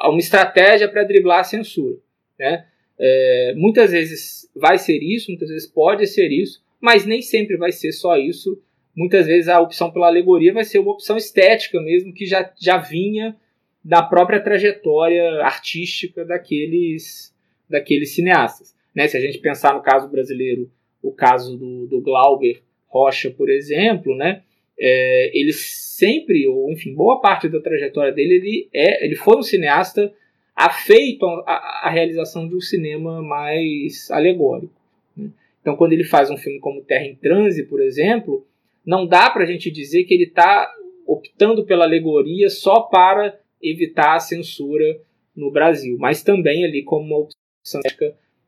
[0.00, 1.96] a uma estratégia para driblar a censura.
[2.36, 2.66] Né?
[2.98, 7.70] É, muitas vezes vai ser isso, muitas vezes pode ser isso, mas nem sempre vai
[7.70, 8.60] ser só isso.
[8.96, 12.78] Muitas vezes a opção pela alegoria vai ser uma opção estética mesmo, que já, já
[12.78, 13.36] vinha
[13.84, 17.32] da própria trajetória artística daqueles,
[17.70, 18.74] daqueles cineastas.
[18.92, 19.06] Né?
[19.06, 20.68] Se a gente pensar no caso brasileiro,
[21.00, 24.42] o caso do, do Glauber Rocha, por exemplo, né?
[24.78, 29.42] É, ele sempre, ou enfim, boa parte da trajetória dele, ele, é, ele foi um
[29.42, 30.12] cineasta
[30.54, 34.74] afeito à, realização de um cinema mais alegórico.
[35.16, 35.30] Né?
[35.60, 38.46] Então, quando ele faz um filme como Terra em Transe, por exemplo,
[38.84, 40.72] não dá para a gente dizer que ele está
[41.06, 45.00] optando pela alegoria só para evitar a censura
[45.34, 47.80] no Brasil, mas também ali como uma opção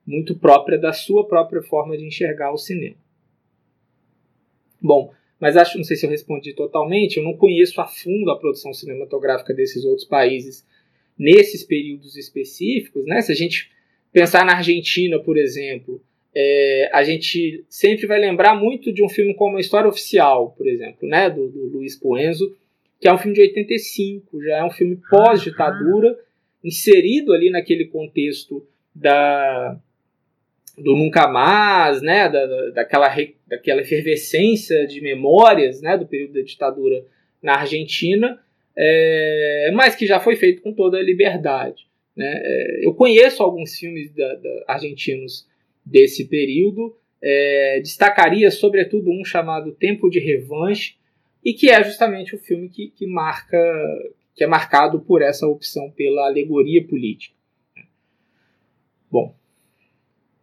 [0.07, 2.97] muito própria da sua própria forma de enxergar o cinema.
[4.81, 5.13] Bom,
[5.45, 8.73] mas acho, não sei se eu respondi totalmente, eu não conheço a fundo a produção
[8.73, 10.67] cinematográfica desses outros países
[11.19, 13.21] nesses períodos específicos, né?
[13.21, 13.71] Se a gente
[14.11, 16.03] pensar na Argentina, por exemplo,
[16.35, 20.67] é, a gente sempre vai lembrar muito de um filme como A História Oficial, por
[20.67, 21.29] exemplo, né?
[21.29, 22.57] Do, do Luiz Puenzo,
[22.99, 26.19] que é um filme de 85, já é um filme pós-ditadura,
[26.65, 29.79] inserido ali naquele contexto da,
[30.79, 33.15] do Nunca Mais, né, da, daquela,
[33.55, 37.07] daquela efervescência de memórias né, do período da ditadura
[37.41, 38.41] na Argentina,
[38.77, 41.87] é, mas que já foi feito com toda a liberdade.
[42.17, 42.33] Né?
[42.45, 45.49] É, eu conheço alguns filmes da, da, argentinos
[45.85, 50.97] desse período, é, destacaria sobretudo um chamado Tempo de Revanche,
[51.45, 53.59] e que é justamente o filme que, que marca
[54.35, 57.37] que é marcado por essa opção pela alegoria política.
[59.09, 59.33] Bom,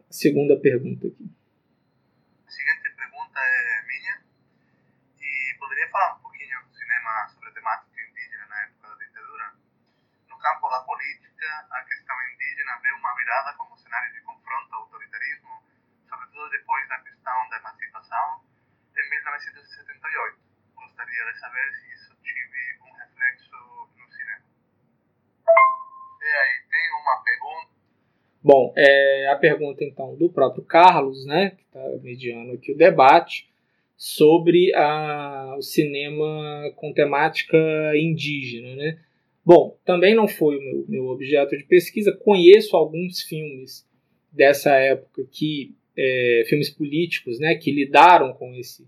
[0.10, 1.26] segunda pergunta aqui.
[3.32, 4.22] Pergunta é minha.
[5.22, 9.56] E poderia falar um pouquinho do cinema sobre a temática indígena na época da ditadura?
[10.28, 14.82] No campo da política, a questão indígena vê uma virada como cenário de confronto ao
[14.82, 15.64] autoritarismo,
[16.10, 18.44] sobretudo depois da questão da emancipação
[18.98, 20.38] em 1978.
[20.76, 24.46] Gostaria de saber se isso tive um reflexo no cinema.
[26.22, 27.71] E aí, tem uma pergunta
[28.44, 33.48] Bom, é, a pergunta então do próprio Carlos, né, que está mediando aqui o debate,
[33.96, 37.58] sobre a, o cinema com temática
[37.96, 38.76] indígena.
[38.76, 38.98] Né?
[39.46, 43.88] Bom, também não foi o meu, meu objeto de pesquisa, conheço alguns filmes
[44.32, 48.88] dessa época que é, filmes políticos né, que lidaram com, esse,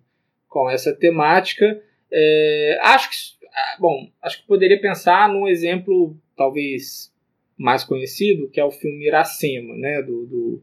[0.49, 1.79] com essa temática.
[2.11, 7.12] É, acho que ah, bom, acho que poderia pensar num exemplo talvez
[7.57, 10.61] mais conhecido, que é o filme Iracema, né, do, do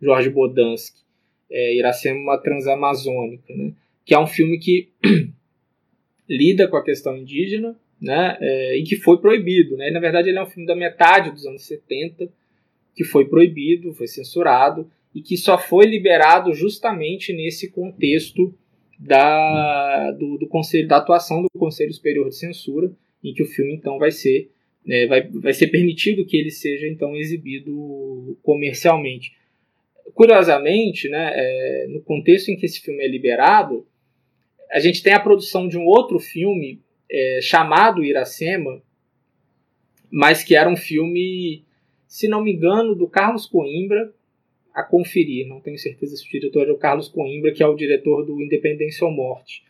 [0.00, 1.00] Jorge Bodansky.
[1.50, 3.72] É, Iracema, uma transamazônica, né,
[4.04, 4.88] que é um filme que
[6.28, 9.76] lida com a questão indígena, né, é, e que foi proibido.
[9.76, 9.90] Né?
[9.90, 12.32] Na verdade, ele é um filme da metade dos anos 70,
[12.94, 18.54] que foi proibido, foi censurado, e que só foi liberado justamente nesse contexto
[18.98, 22.92] da, do, do conselho da atuação do Conselho Superior de Censura,
[23.24, 24.50] em que o filme então vai ser
[24.86, 29.32] é, vai, vai ser permitido que ele seja então exibido comercialmente.
[30.14, 33.86] Curiosamente, né, é, no contexto em que esse filme é liberado,
[34.70, 38.82] a gente tem a produção de um outro filme é, chamado Iracema,
[40.10, 41.64] mas que era um filme,
[42.06, 44.12] se não me engano, do Carlos Coimbra,
[44.74, 47.74] a conferir, não tenho certeza se o diretor é o Carlos Coimbra, que é o
[47.74, 49.64] diretor do Independência ou Morte,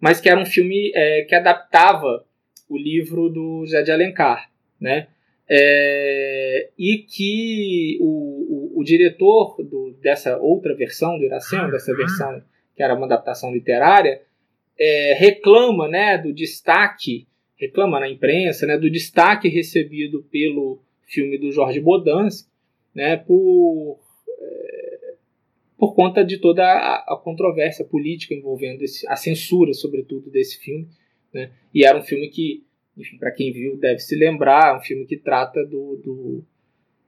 [0.00, 2.24] mas que era um filme é, que adaptava
[2.68, 4.49] o livro do José de Alencar,
[4.80, 5.08] né?
[5.52, 8.06] É, e que o,
[8.76, 12.40] o, o diretor do, dessa outra versão do Iracema, dessa versão
[12.76, 14.22] que era uma adaptação literária,
[14.78, 17.26] é, reclama né, do destaque,
[17.56, 22.48] reclama na imprensa, né, do destaque recebido pelo filme do Jorge Bodansky,
[22.94, 23.98] né, por,
[24.40, 25.14] é,
[25.76, 30.88] por conta de toda a, a controvérsia política envolvendo esse, a censura, sobretudo, desse filme.
[31.34, 32.64] Né, e era um filme que
[33.00, 36.44] enfim, para quem viu deve se lembrar, é um filme que trata do, do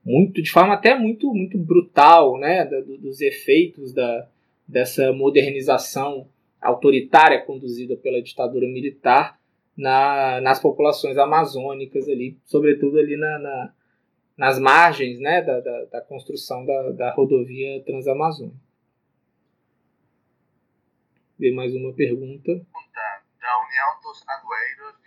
[0.04, 4.28] muito de forma até muito muito brutal, né, do, dos efeitos da,
[4.66, 6.28] dessa modernização
[6.60, 9.38] autoritária conduzida pela ditadura militar
[9.76, 13.72] na, nas populações amazônicas ali, sobretudo ali na, na
[14.36, 18.56] nas margens, né, da, da, da construção da, da rodovia Transamazônica.
[21.38, 22.52] Vê mais uma pergunta.
[22.52, 25.01] Da União dos Adueiros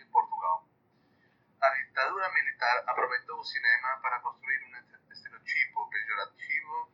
[1.95, 6.91] ditadura militar aproveitou o cinema para construir um estereotipo pejorativo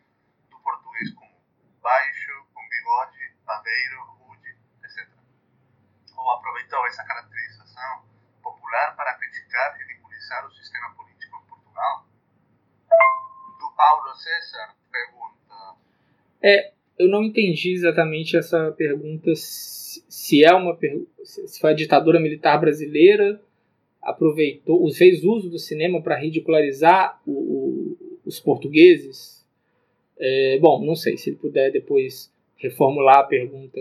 [0.47, 1.41] do português como
[1.81, 5.09] baixo, com bigode, padeiro, rude, etc.
[6.15, 8.05] Ou aproveitou essa caracterização
[8.43, 12.05] popular para criticar e ridiculizar o sistema político em Portugal?
[13.57, 15.79] Do Paulo César pergunta.
[16.43, 20.77] É, eu não entendi exatamente essa pergunta se é uma
[21.23, 23.41] se foi a ditadura militar brasileira
[24.11, 29.45] aproveitou, fez uso do cinema para ridicularizar o, o, os portugueses?
[30.19, 33.79] É, bom, não sei, se ele puder depois reformular a pergunta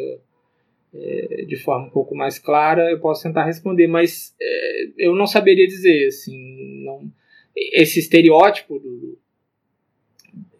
[0.95, 5.27] é, de forma um pouco mais clara, eu posso tentar responder, mas é, eu não
[5.27, 7.11] saberia dizer, assim, não,
[7.55, 9.19] esse estereótipo do,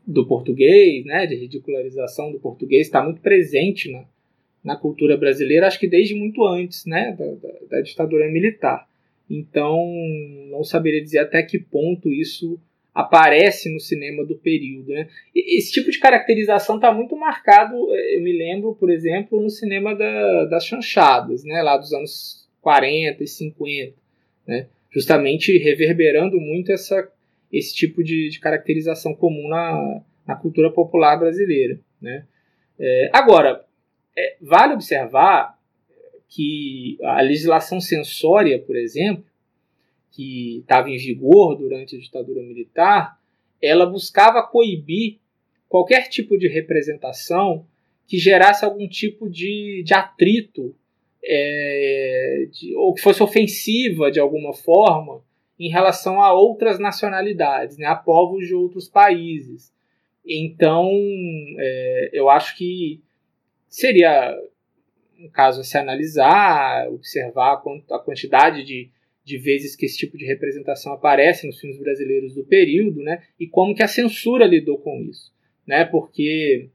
[0.07, 4.05] do português, né, de ridicularização do português, está muito presente na,
[4.63, 8.89] na cultura brasileira, acho que desde muito antes, né, da, da, da ditadura militar.
[9.31, 9.87] Então,
[10.51, 12.61] não saberia dizer até que ponto isso
[12.93, 14.89] aparece no cinema do período.
[14.89, 15.09] Né?
[15.35, 19.95] Esse tipo de caracterização está muito marcado, eh, eu me lembro, por exemplo, no cinema
[19.95, 21.63] da, das chanchadas, né?
[21.63, 23.95] lá dos anos 40 e 50,
[24.47, 24.67] né?
[24.91, 27.09] justamente reverberando muito essa,
[27.53, 31.79] esse tipo de, de caracterização comum na, na cultura popular brasileira.
[32.03, 32.25] Né?
[32.79, 33.65] É, agora,
[34.19, 35.57] é, vale observar
[36.31, 39.25] que a legislação censória, por exemplo,
[40.13, 43.21] que estava em vigor durante a ditadura militar,
[43.61, 45.19] ela buscava coibir
[45.69, 47.67] qualquer tipo de representação
[48.07, 50.75] que gerasse algum tipo de, de atrito
[51.23, 55.23] é, de, ou que fosse ofensiva de alguma forma
[55.59, 59.73] em relação a outras nacionalidades, né, a povos de outros países.
[60.25, 60.91] Então,
[61.59, 63.01] é, eu acho que
[63.69, 64.35] seria
[65.21, 68.89] um caso a se analisar, observar a quantidade de,
[69.23, 73.23] de vezes que esse tipo de representação aparece nos filmes brasileiros do período, né?
[73.39, 75.31] E como que a censura lidou com isso,
[75.67, 75.85] né?
[75.85, 76.69] Porque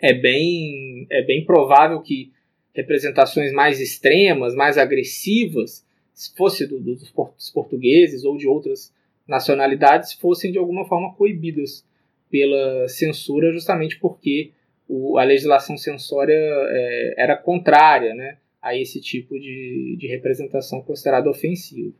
[0.00, 2.32] é bem é bem provável que
[2.74, 8.92] representações mais extremas, mais agressivas, se fosse do, do, dos portugueses ou de outras
[9.26, 11.84] nacionalidades, fossem de alguma forma coibidas
[12.30, 14.52] pela censura, justamente porque
[14.88, 21.28] o, a legislação censória é, era contrária né, a esse tipo de, de representação considerada
[21.28, 21.94] ofensiva.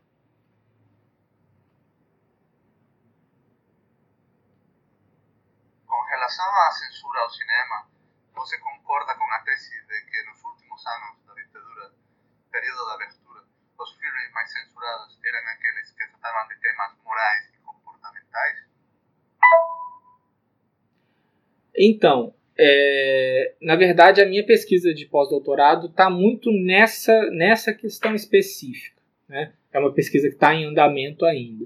[5.85, 7.87] Com relação à censura ao cinema,
[8.33, 11.93] você concorda com a tese de que nos últimos anos da ditadura,
[12.51, 13.43] período da abertura,
[13.79, 18.57] os filmes mais censurados eram aqueles que tratavam de temas morais e comportamentais?
[21.77, 29.01] Então, é, na verdade, a minha pesquisa de pós-doutorado está muito nessa, nessa questão específica.
[29.29, 29.53] Né?
[29.71, 31.65] É uma pesquisa que está em andamento ainda.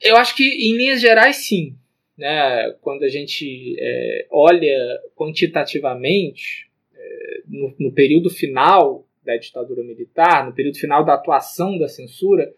[0.00, 1.74] Eu acho que, em linhas gerais, sim.
[2.16, 2.70] Né?
[2.80, 10.54] Quando a gente é, olha quantitativamente, é, no, no, período final da ditadura militar, no
[10.54, 12.54] período final da atuação da censura,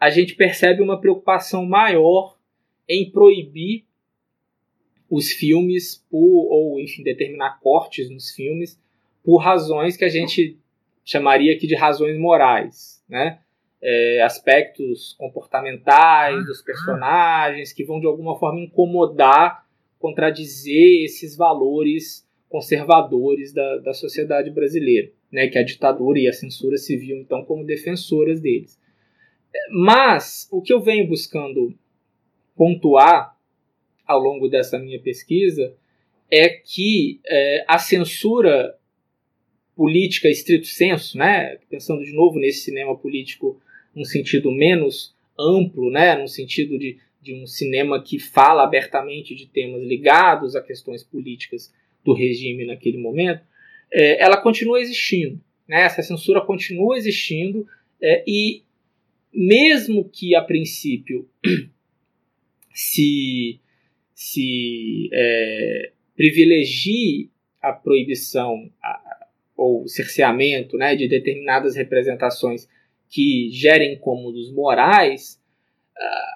[0.00, 2.36] a gente percebe uma preocupação maior
[2.88, 3.84] em proibir
[5.12, 8.80] os filmes por, ou enfim determinar cortes nos filmes
[9.22, 10.56] por razões que a gente
[11.04, 13.38] chamaria aqui de razões morais, né?
[13.82, 19.66] É, aspectos comportamentais dos personagens que vão de alguma forma incomodar,
[19.98, 25.46] contradizer esses valores conservadores da, da sociedade brasileira, né?
[25.48, 28.80] Que a ditadura e a censura se viam então como defensoras deles.
[29.70, 31.74] Mas o que eu venho buscando
[32.56, 33.31] pontuar
[34.12, 35.74] ao longo dessa minha pesquisa
[36.30, 38.74] é que é, a censura
[39.76, 43.60] política estrito senso, né, pensando de novo nesse cinema político
[43.94, 49.46] num sentido menos amplo, né, no sentido de, de um cinema que fala abertamente de
[49.46, 51.72] temas ligados a questões políticas
[52.04, 53.42] do regime naquele momento,
[53.92, 55.40] é, ela continua existindo.
[55.66, 57.66] Né, essa censura continua existindo
[58.00, 58.62] é, e
[59.32, 61.28] mesmo que a princípio
[62.74, 63.60] se,
[64.22, 72.68] se é, privilegie a proibição a, ou cerceamento né, de determinadas representações
[73.08, 75.42] que gerem incômodos morais,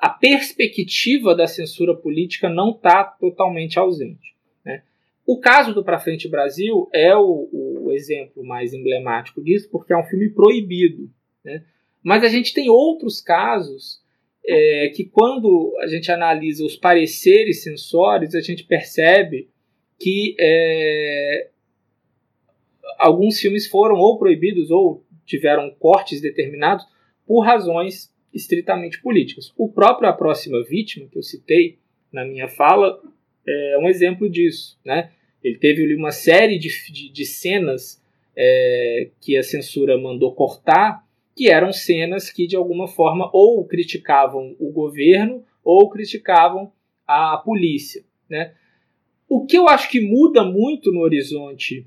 [0.01, 4.35] a perspectiva da censura política não está totalmente ausente.
[4.65, 4.83] Né?
[5.27, 9.97] O caso do Pra Frente Brasil é o, o, exemplo mais emblemático disso, porque é
[9.97, 11.11] um filme proibido.
[11.45, 11.65] Né?
[12.03, 14.03] Mas a gente tem outros casos
[14.47, 19.49] é, que, quando a gente analisa os pareceres censórios, a gente percebe
[19.99, 21.49] que é,
[22.99, 26.87] alguns filmes foram ou proibidos ou tiveram cortes determinados
[27.27, 29.53] por razões estritamente políticas.
[29.57, 31.79] O próprio A Próxima Vítima, que eu citei
[32.13, 33.01] na minha fala,
[33.47, 34.79] é um exemplo disso.
[34.85, 35.11] Né?
[35.43, 38.03] Ele teve uma série de, de, de cenas
[38.37, 41.06] é, que a censura mandou cortar
[41.37, 46.73] que eram cenas que de alguma forma ou criticavam o governo ou criticavam
[47.07, 48.55] a polícia, né?
[49.29, 51.87] O que eu acho que muda muito no horizonte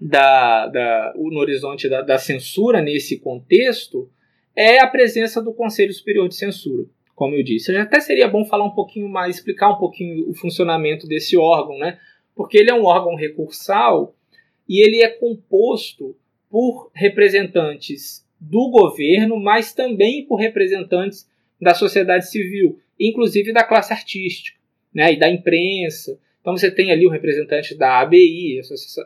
[0.00, 4.10] da, da no horizonte da, da censura nesse contexto
[4.56, 7.76] é a presença do Conselho Superior de Censura, como eu disse.
[7.76, 12.00] Até seria bom falar um pouquinho mais, explicar um pouquinho o funcionamento desse órgão, né?
[12.34, 14.16] Porque ele é um órgão recursal
[14.68, 16.16] e ele é composto
[16.50, 21.28] por representantes do governo, mas também por representantes
[21.60, 24.58] da sociedade civil, inclusive da classe artística
[24.94, 26.18] né, e da imprensa.
[26.40, 28.60] Então você tem ali o representante da ABI,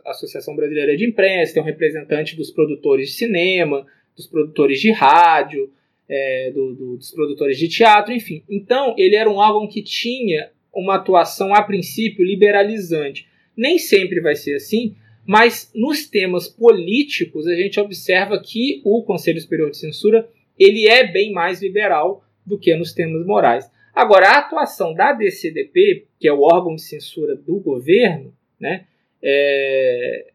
[0.04, 3.84] Associação Brasileira de Imprensa, tem o representante dos produtores de cinema,
[4.16, 5.70] dos produtores de rádio,
[6.08, 8.42] é, do, do, dos produtores de teatro, enfim.
[8.48, 13.26] Então ele era um órgão que tinha uma atuação a princípio liberalizante.
[13.56, 14.94] Nem sempre vai ser assim,
[15.26, 21.10] mas nos temas políticos, a gente observa que o Conselho Superior de Censura ele é
[21.10, 23.70] bem mais liberal do que nos temas morais.
[23.94, 28.86] Agora, a atuação da DCDP, que é o órgão de censura do governo, né,
[29.22, 30.32] é,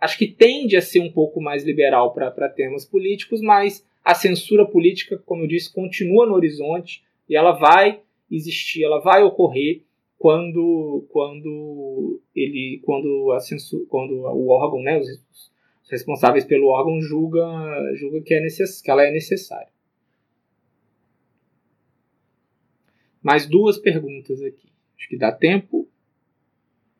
[0.00, 4.66] acho que tende a ser um pouco mais liberal para temas políticos, mas a censura
[4.66, 8.00] política, como eu disse, continua no horizonte e ela vai
[8.30, 9.82] existir, ela vai ocorrer
[10.22, 13.38] quando quando ele quando a
[13.90, 17.44] quando o órgão, né, os, os responsáveis pelo órgão julga
[17.96, 19.72] julga que é necess, que ela é necessária.
[23.20, 24.72] Mais duas perguntas aqui.
[24.96, 25.90] Acho que dá tempo.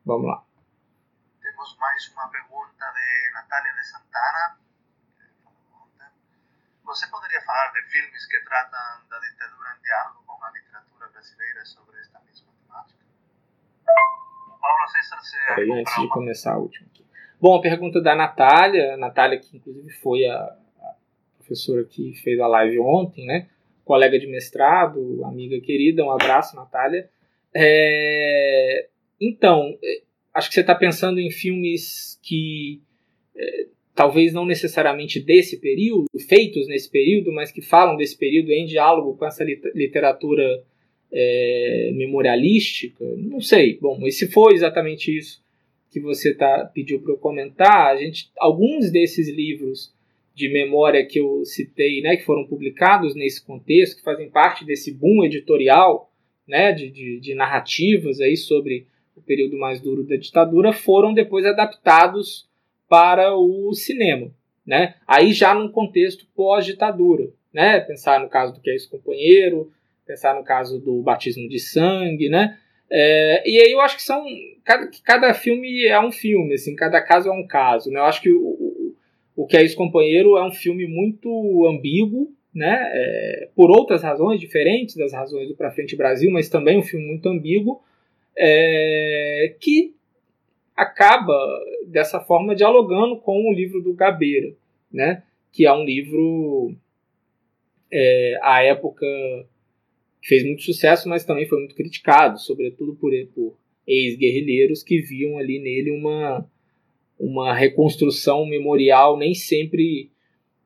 [0.04, 0.44] Vamos lá.
[1.40, 4.58] Temos mais uma pergunta de Natália de Santana.
[6.86, 11.64] Você poderia falar de filmes que tratam da ditadura em diálogo com a literatura brasileira
[11.64, 13.01] sobre esta mesma temática?
[15.58, 17.04] Antes de começar a última aqui.
[17.40, 20.94] Bom, a pergunta da Natália, Natália que inclusive foi a, a
[21.38, 23.48] professora que fez a live ontem, né?
[23.84, 27.08] Colega de mestrado, amiga querida, um abraço, Natália.
[27.54, 28.88] É,
[29.20, 30.02] então, é,
[30.32, 32.80] acho que você está pensando em filmes que
[33.36, 38.64] é, talvez não necessariamente desse período, feitos nesse período, mas que falam desse período em
[38.64, 40.64] diálogo com essa literatura
[41.12, 43.78] é, memorialística, não sei.
[43.78, 45.42] Bom, e se for exatamente isso
[45.90, 49.92] que você tá, pediu para eu comentar, a gente, alguns desses livros
[50.34, 54.90] de memória que eu citei, né, que foram publicados nesse contexto, que fazem parte desse
[54.90, 56.10] boom editorial,
[56.48, 61.44] né, de, de, de narrativas aí sobre o período mais duro da ditadura, foram depois
[61.44, 62.48] adaptados
[62.88, 64.30] para o cinema,
[64.66, 64.96] né?
[65.06, 67.80] Aí já num contexto pós-ditadura, né?
[67.80, 69.70] Pensar no caso do Que é esse companheiro,
[70.06, 72.58] pensar no caso do batismo de sangue, né?
[72.90, 74.22] É, e aí eu acho que são
[74.64, 77.98] cada, cada filme é um filme, assim, cada caso é um caso, né?
[77.98, 78.94] Eu acho que o,
[79.34, 82.90] o, Que é Isso Companheiro é um filme muito ambíguo, né?
[82.92, 87.06] É, por outras razões diferentes das razões do Pra Frente Brasil, mas também um filme
[87.06, 87.80] muito ambíguo,
[88.36, 89.94] é, que
[90.76, 91.34] acaba
[91.86, 94.52] dessa forma dialogando com o livro do Gabeira,
[94.92, 95.22] né?
[95.50, 96.74] Que é um livro
[97.90, 99.06] é, à época
[100.22, 103.56] fez muito sucesso, mas também foi muito criticado, sobretudo por, por
[103.86, 106.48] ex-guerrilheiros que viam ali nele uma,
[107.18, 110.10] uma reconstrução memorial nem sempre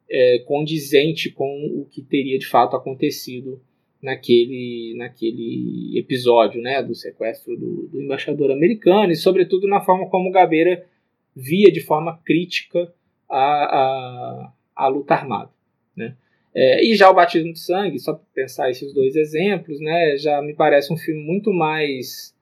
[0.09, 3.61] é, condizente com o que teria de fato acontecido
[4.01, 10.31] naquele, naquele episódio né, do sequestro do, do embaixador americano e, sobretudo, na forma como
[10.31, 10.87] Gabeira
[11.35, 12.93] via de forma crítica
[13.29, 15.51] a, a, a luta armada.
[15.97, 16.15] Né?
[16.59, 20.41] É, e já o Batismo de Sangue, só para pensar esses dois exemplos, né, já
[20.41, 22.35] me parece um filme muito mais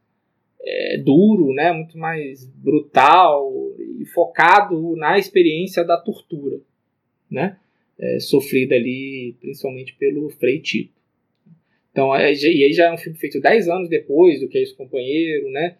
[0.64, 3.52] é, duro, né, muito mais brutal
[4.00, 6.60] e focado na experiência da tortura,
[7.28, 7.58] né,
[7.98, 10.94] é, sofrida ali principalmente pelo Frei Tito.
[11.90, 14.62] Então, é, e aí já é um filme feito 10 anos depois do que é
[14.62, 15.76] esse companheiro, né,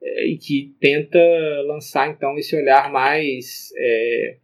[0.00, 1.18] é, e que tenta
[1.66, 4.36] lançar então esse olhar mais é,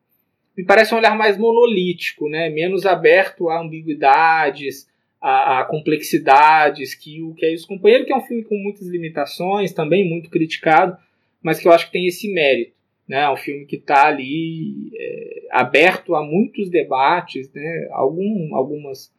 [0.60, 2.50] me parece um olhar mais monolítico, né?
[2.50, 4.86] menos aberto a ambiguidades,
[5.18, 8.86] a, a, complexidades que o que é isso companheiro, que é um filme com muitas
[8.86, 10.98] limitações, também muito criticado,
[11.42, 12.72] mas que eu acho que tem esse mérito.
[13.08, 13.22] Né?
[13.22, 17.88] É um filme que está ali é, aberto a muitos debates, né?
[17.92, 19.10] Algum, algumas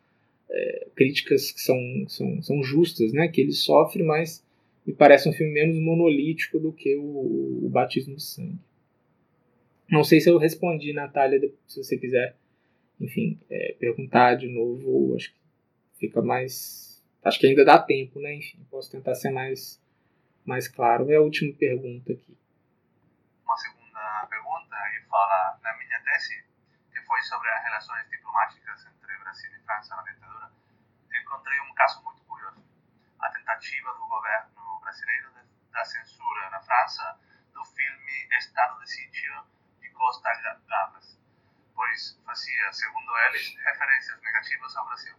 [0.47, 1.77] é, críticas que são,
[2.07, 3.27] são, são justas né?
[3.27, 4.45] que ele sofre, mas
[4.85, 8.59] me parece um filme menos monolítico do que o, o Batismo de Sangue.
[9.91, 11.37] Não sei se eu respondi, Natália,
[11.67, 12.37] se você quiser,
[12.97, 15.41] enfim, é, perguntar de novo, acho que
[15.99, 17.03] fica mais.
[17.21, 18.33] Acho que ainda dá tempo, né?
[18.35, 19.83] Enfim, posso tentar ser mais,
[20.45, 21.11] mais claro.
[21.11, 22.37] É a última pergunta aqui.
[23.43, 26.41] Uma segunda pergunta, e fala na minha tese,
[26.89, 30.51] que foi sobre as relações diplomáticas entre Brasil e França na ditadura,
[31.21, 32.63] encontrei um caso muito curioso.
[33.19, 35.31] A tentativa do governo brasileiro
[35.69, 37.19] da censura na França
[37.53, 39.51] do filme Estado de Sítio
[39.91, 40.29] Costa
[40.67, 41.17] Gavras,
[41.75, 45.15] pois fazia, segundo eles, referências negativas ao Brasil.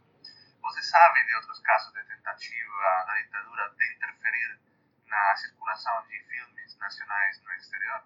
[0.63, 4.59] Você sabe de outros casos de tentativa da ditadura de interferir
[5.07, 8.03] na circulação de filmes nacionais no exterior?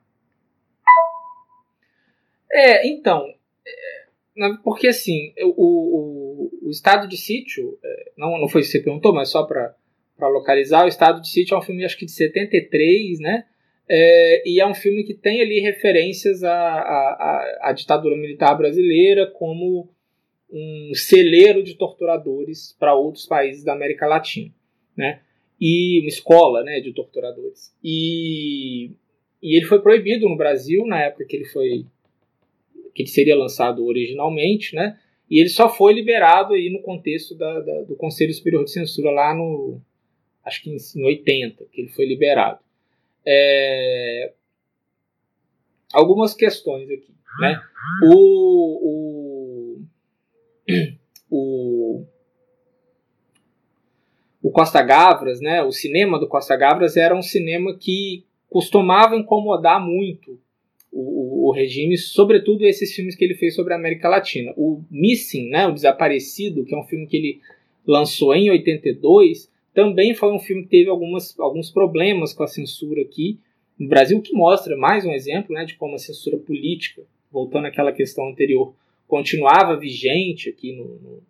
[2.51, 3.27] É, então,
[3.67, 8.79] é, porque assim, o, o, o, estado de sítio, é, não, não foi isso que
[8.79, 9.75] você perguntou, mas só para
[10.21, 13.47] localizar, o estado de sítio é um filme acho que de 73, né?
[13.89, 19.31] É, e é um filme que tem ali referências à, à, à, ditadura militar brasileira
[19.31, 19.89] como
[20.51, 24.53] um celeiro de torturadores para outros países da América Latina,
[24.97, 25.21] né?
[25.61, 27.75] E uma escola, né, de torturadores.
[27.83, 28.91] E,
[29.41, 31.87] e ele foi proibido no Brasil na época que ele foi
[32.93, 34.99] que ele seria lançado originalmente, né?
[35.31, 39.11] E ele só foi liberado aí no contexto da, da, do Conselho Superior de Censura
[39.11, 39.81] lá no
[40.45, 42.66] acho que em, em 80 que ele foi liberado
[43.27, 44.33] é,
[45.93, 47.15] algumas questões aqui.
[47.41, 47.61] Né?
[48.05, 49.83] O, o,
[51.31, 52.05] o,
[54.43, 59.85] o Costa Gavras, né, o cinema do Costa Gavras era um cinema que costumava incomodar
[59.85, 60.41] muito
[60.91, 64.55] o, o, regime, sobretudo esses filmes que ele fez sobre a América Latina.
[64.57, 67.41] O Missing, né, o Desaparecido, que é um filme que ele
[67.87, 73.03] lançou em 82, também foi um filme que teve algumas, alguns problemas com a censura
[73.03, 73.39] aqui
[73.79, 77.93] no Brasil, que mostra mais um exemplo né, de como a censura política, voltando àquela
[77.93, 78.75] questão anterior,
[79.07, 81.23] continuava vigente aqui no, no,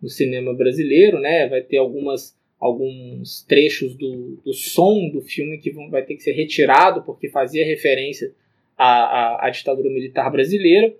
[0.00, 1.18] no cinema brasileiro.
[1.18, 6.14] Né, vai ter algumas, alguns trechos do, do som do filme que vão, vai ter
[6.14, 8.32] que ser retirado porque fazia referência
[8.76, 10.94] à, à, à ditadura militar brasileira.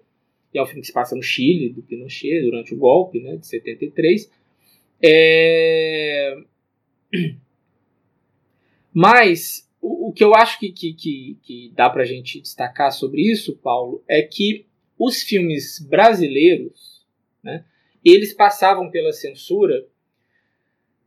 [0.53, 3.36] E é um filme que se passa no Chile, do Pinochet, durante o golpe né,
[3.36, 4.28] de 73.
[5.01, 6.36] É,
[8.92, 12.92] mas o, o que eu acho que, que, que, que dá para a gente destacar
[12.92, 14.66] sobre isso, Paulo, é que
[14.98, 17.06] os filmes brasileiros,
[17.42, 17.64] né,
[18.04, 19.86] eles passavam pela censura,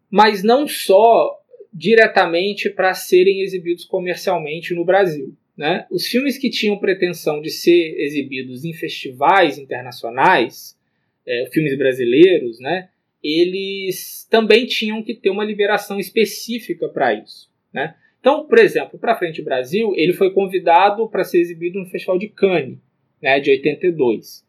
[0.10, 1.41] mas não só
[1.74, 5.36] diretamente para serem exibidos comercialmente no Brasil.
[5.56, 5.86] Né?
[5.89, 10.78] Os filmes que tinham pretensão de ser exibidos em festivais internacionais,
[11.26, 12.89] é, filmes brasileiros, né,
[13.24, 17.50] eles também tinham que ter uma liberação específica para isso.
[17.74, 17.96] Né?
[18.20, 22.28] Então, por exemplo, para Frente Brasil, ele foi convidado para ser exibido no Festival de
[22.28, 22.78] Cannes,
[23.22, 24.46] né, de 82,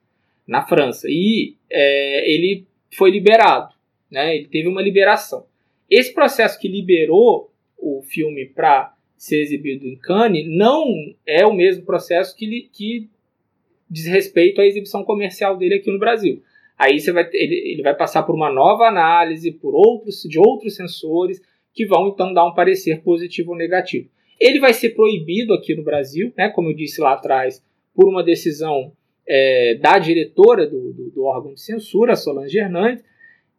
[0.47, 1.07] na França.
[1.09, 3.75] E é, ele foi liberado,
[4.11, 5.47] né, ele teve uma liberação.
[5.91, 11.85] Esse processo que liberou o filme para ser exibido em Cannes não é o mesmo
[11.85, 13.09] processo que, que
[13.89, 16.43] diz respeito à exibição comercial dele aqui no Brasil.
[16.83, 20.75] Aí você vai, ele, ele vai passar por uma nova análise por outros, de outros
[20.75, 21.41] sensores
[21.73, 24.09] que vão então dar um parecer positivo ou negativo.
[24.41, 27.65] Ele vai ser proibido aqui no Brasil, né, como eu disse lá atrás,
[27.95, 28.93] por uma decisão
[29.29, 33.05] é, da diretora do, do, do, órgão de censura, Solange Hernandes,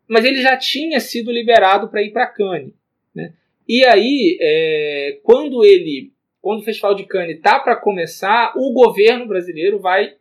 [0.06, 2.74] mas ele já tinha sido liberado para ir para Cannes.
[3.16, 3.34] Né?
[3.66, 6.12] E aí, é, quando ele,
[6.42, 10.14] quando o Festival de Cannes está para começar, o governo brasileiro vai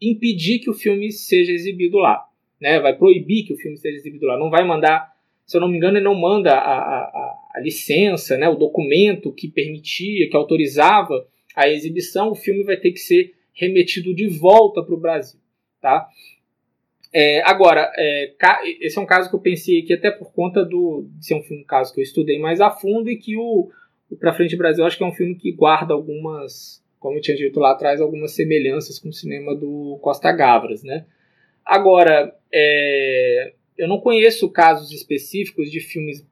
[0.00, 2.24] impedir que o filme seja exibido lá,
[2.60, 2.80] né?
[2.80, 5.12] Vai proibir que o filme seja exibido lá, não vai mandar,
[5.44, 8.48] se eu não me engano, ele não manda a, a, a licença, né?
[8.48, 14.14] O documento que permitia, que autorizava a exibição, o filme vai ter que ser remetido
[14.14, 15.40] de volta para o Brasil,
[15.80, 16.06] tá?
[17.12, 18.34] É, agora, é,
[18.80, 21.42] esse é um caso que eu pensei aqui até por conta do, de ser um
[21.42, 23.70] filme, um caso que eu estudei mais a fundo e que o,
[24.10, 27.36] o Pra Frente Brasil acho que é um filme que guarda algumas, como eu tinha
[27.36, 31.06] dito lá atrás, algumas semelhanças com o cinema do Costa Gavras, né?
[31.66, 36.24] Agora, é, eu não conheço casos específicos de filmes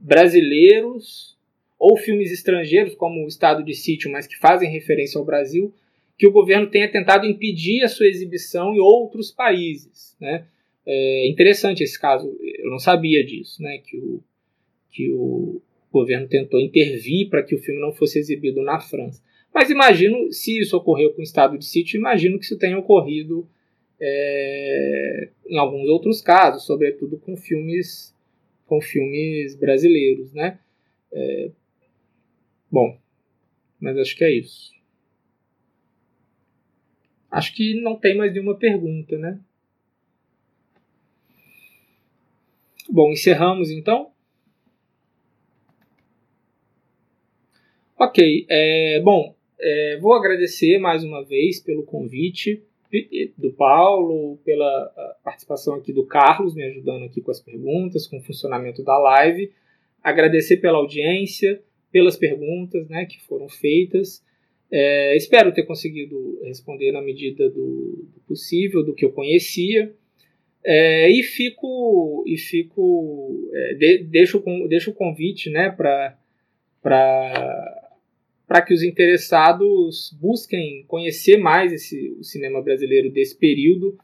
[0.00, 1.36] brasileiros
[1.78, 5.72] ou filmes estrangeiros, como o Estado de Sítio, mas que fazem referência ao Brasil,
[6.16, 10.16] que o governo tenha tentado impedir a sua exibição em outros países.
[10.18, 10.46] Né?
[10.86, 13.78] É interessante esse caso, eu não sabia disso, né?
[13.78, 14.20] que, o,
[14.90, 15.60] que o
[15.92, 19.22] governo tentou intervir para que o filme não fosse exibido na França.
[19.54, 23.48] Mas imagino, se isso ocorreu com o estado de sítio, imagino que isso tenha ocorrido
[24.00, 28.14] é, em alguns outros casos, sobretudo com filmes,
[28.66, 30.58] com filmes brasileiros, né?
[31.12, 31.50] É,
[32.70, 32.98] bom,
[33.80, 34.72] mas acho que é isso.
[37.30, 39.38] Acho que não tem mais nenhuma pergunta, né?
[42.90, 44.10] Bom, encerramos então.
[47.98, 52.62] Ok, é, bom, é, vou agradecer mais uma vez pelo convite
[53.36, 58.22] do Paulo, pela participação aqui do Carlos, me ajudando aqui com as perguntas, com o
[58.22, 59.52] funcionamento da live.
[60.02, 61.62] Agradecer pela audiência,
[61.92, 64.24] pelas perguntas né, que foram feitas.
[64.70, 69.94] É, espero ter conseguido responder na medida do, possível, do que eu conhecia.
[70.64, 75.70] É, e fico, e fico é, de, deixo, deixo o convite né,
[78.48, 83.96] para que os interessados busquem conhecer mais esse, o cinema brasileiro desse período,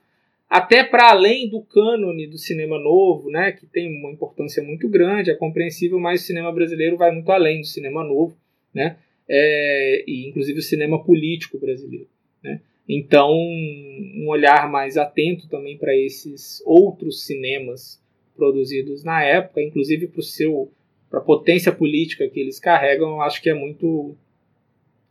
[0.48, 5.30] até para além do cânone do cinema novo, né, que tem uma importância muito grande,
[5.30, 8.36] é compreensível, mas o cinema brasileiro vai muito além do cinema novo.
[8.72, 8.96] Né?
[9.28, 12.08] é, e inclusive o cinema político brasileiro.
[12.42, 12.60] Né?
[12.88, 18.02] Então, um olhar mais atento também para esses outros cinemas
[18.36, 20.70] produzidos na época, inclusive para o seu
[21.10, 24.16] para a potência política que eles carregam, eu acho que é muito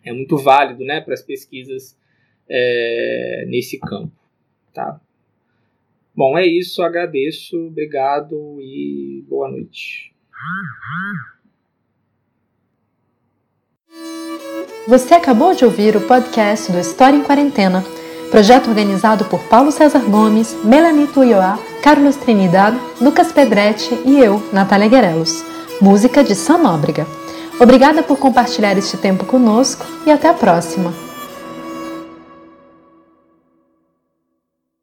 [0.04, 1.97] é muito válido, né, para as pesquisas
[2.49, 4.12] é, nesse campo,
[4.74, 4.99] tá?
[6.16, 10.14] Bom, é isso, agradeço, obrigado e boa noite.
[14.88, 17.84] Você acabou de ouvir o podcast do História em Quarentena,
[18.30, 24.89] projeto organizado por Paulo César Gomes, Melanie Tuioá, Carlos Trinidad, Lucas Pedretti e eu, Natália
[24.89, 25.43] Guerelos.
[25.82, 27.22] Música de Sam Nóbrega.
[27.64, 31.03] Obrigada por compartilhar este tempo conosco e até a próxima!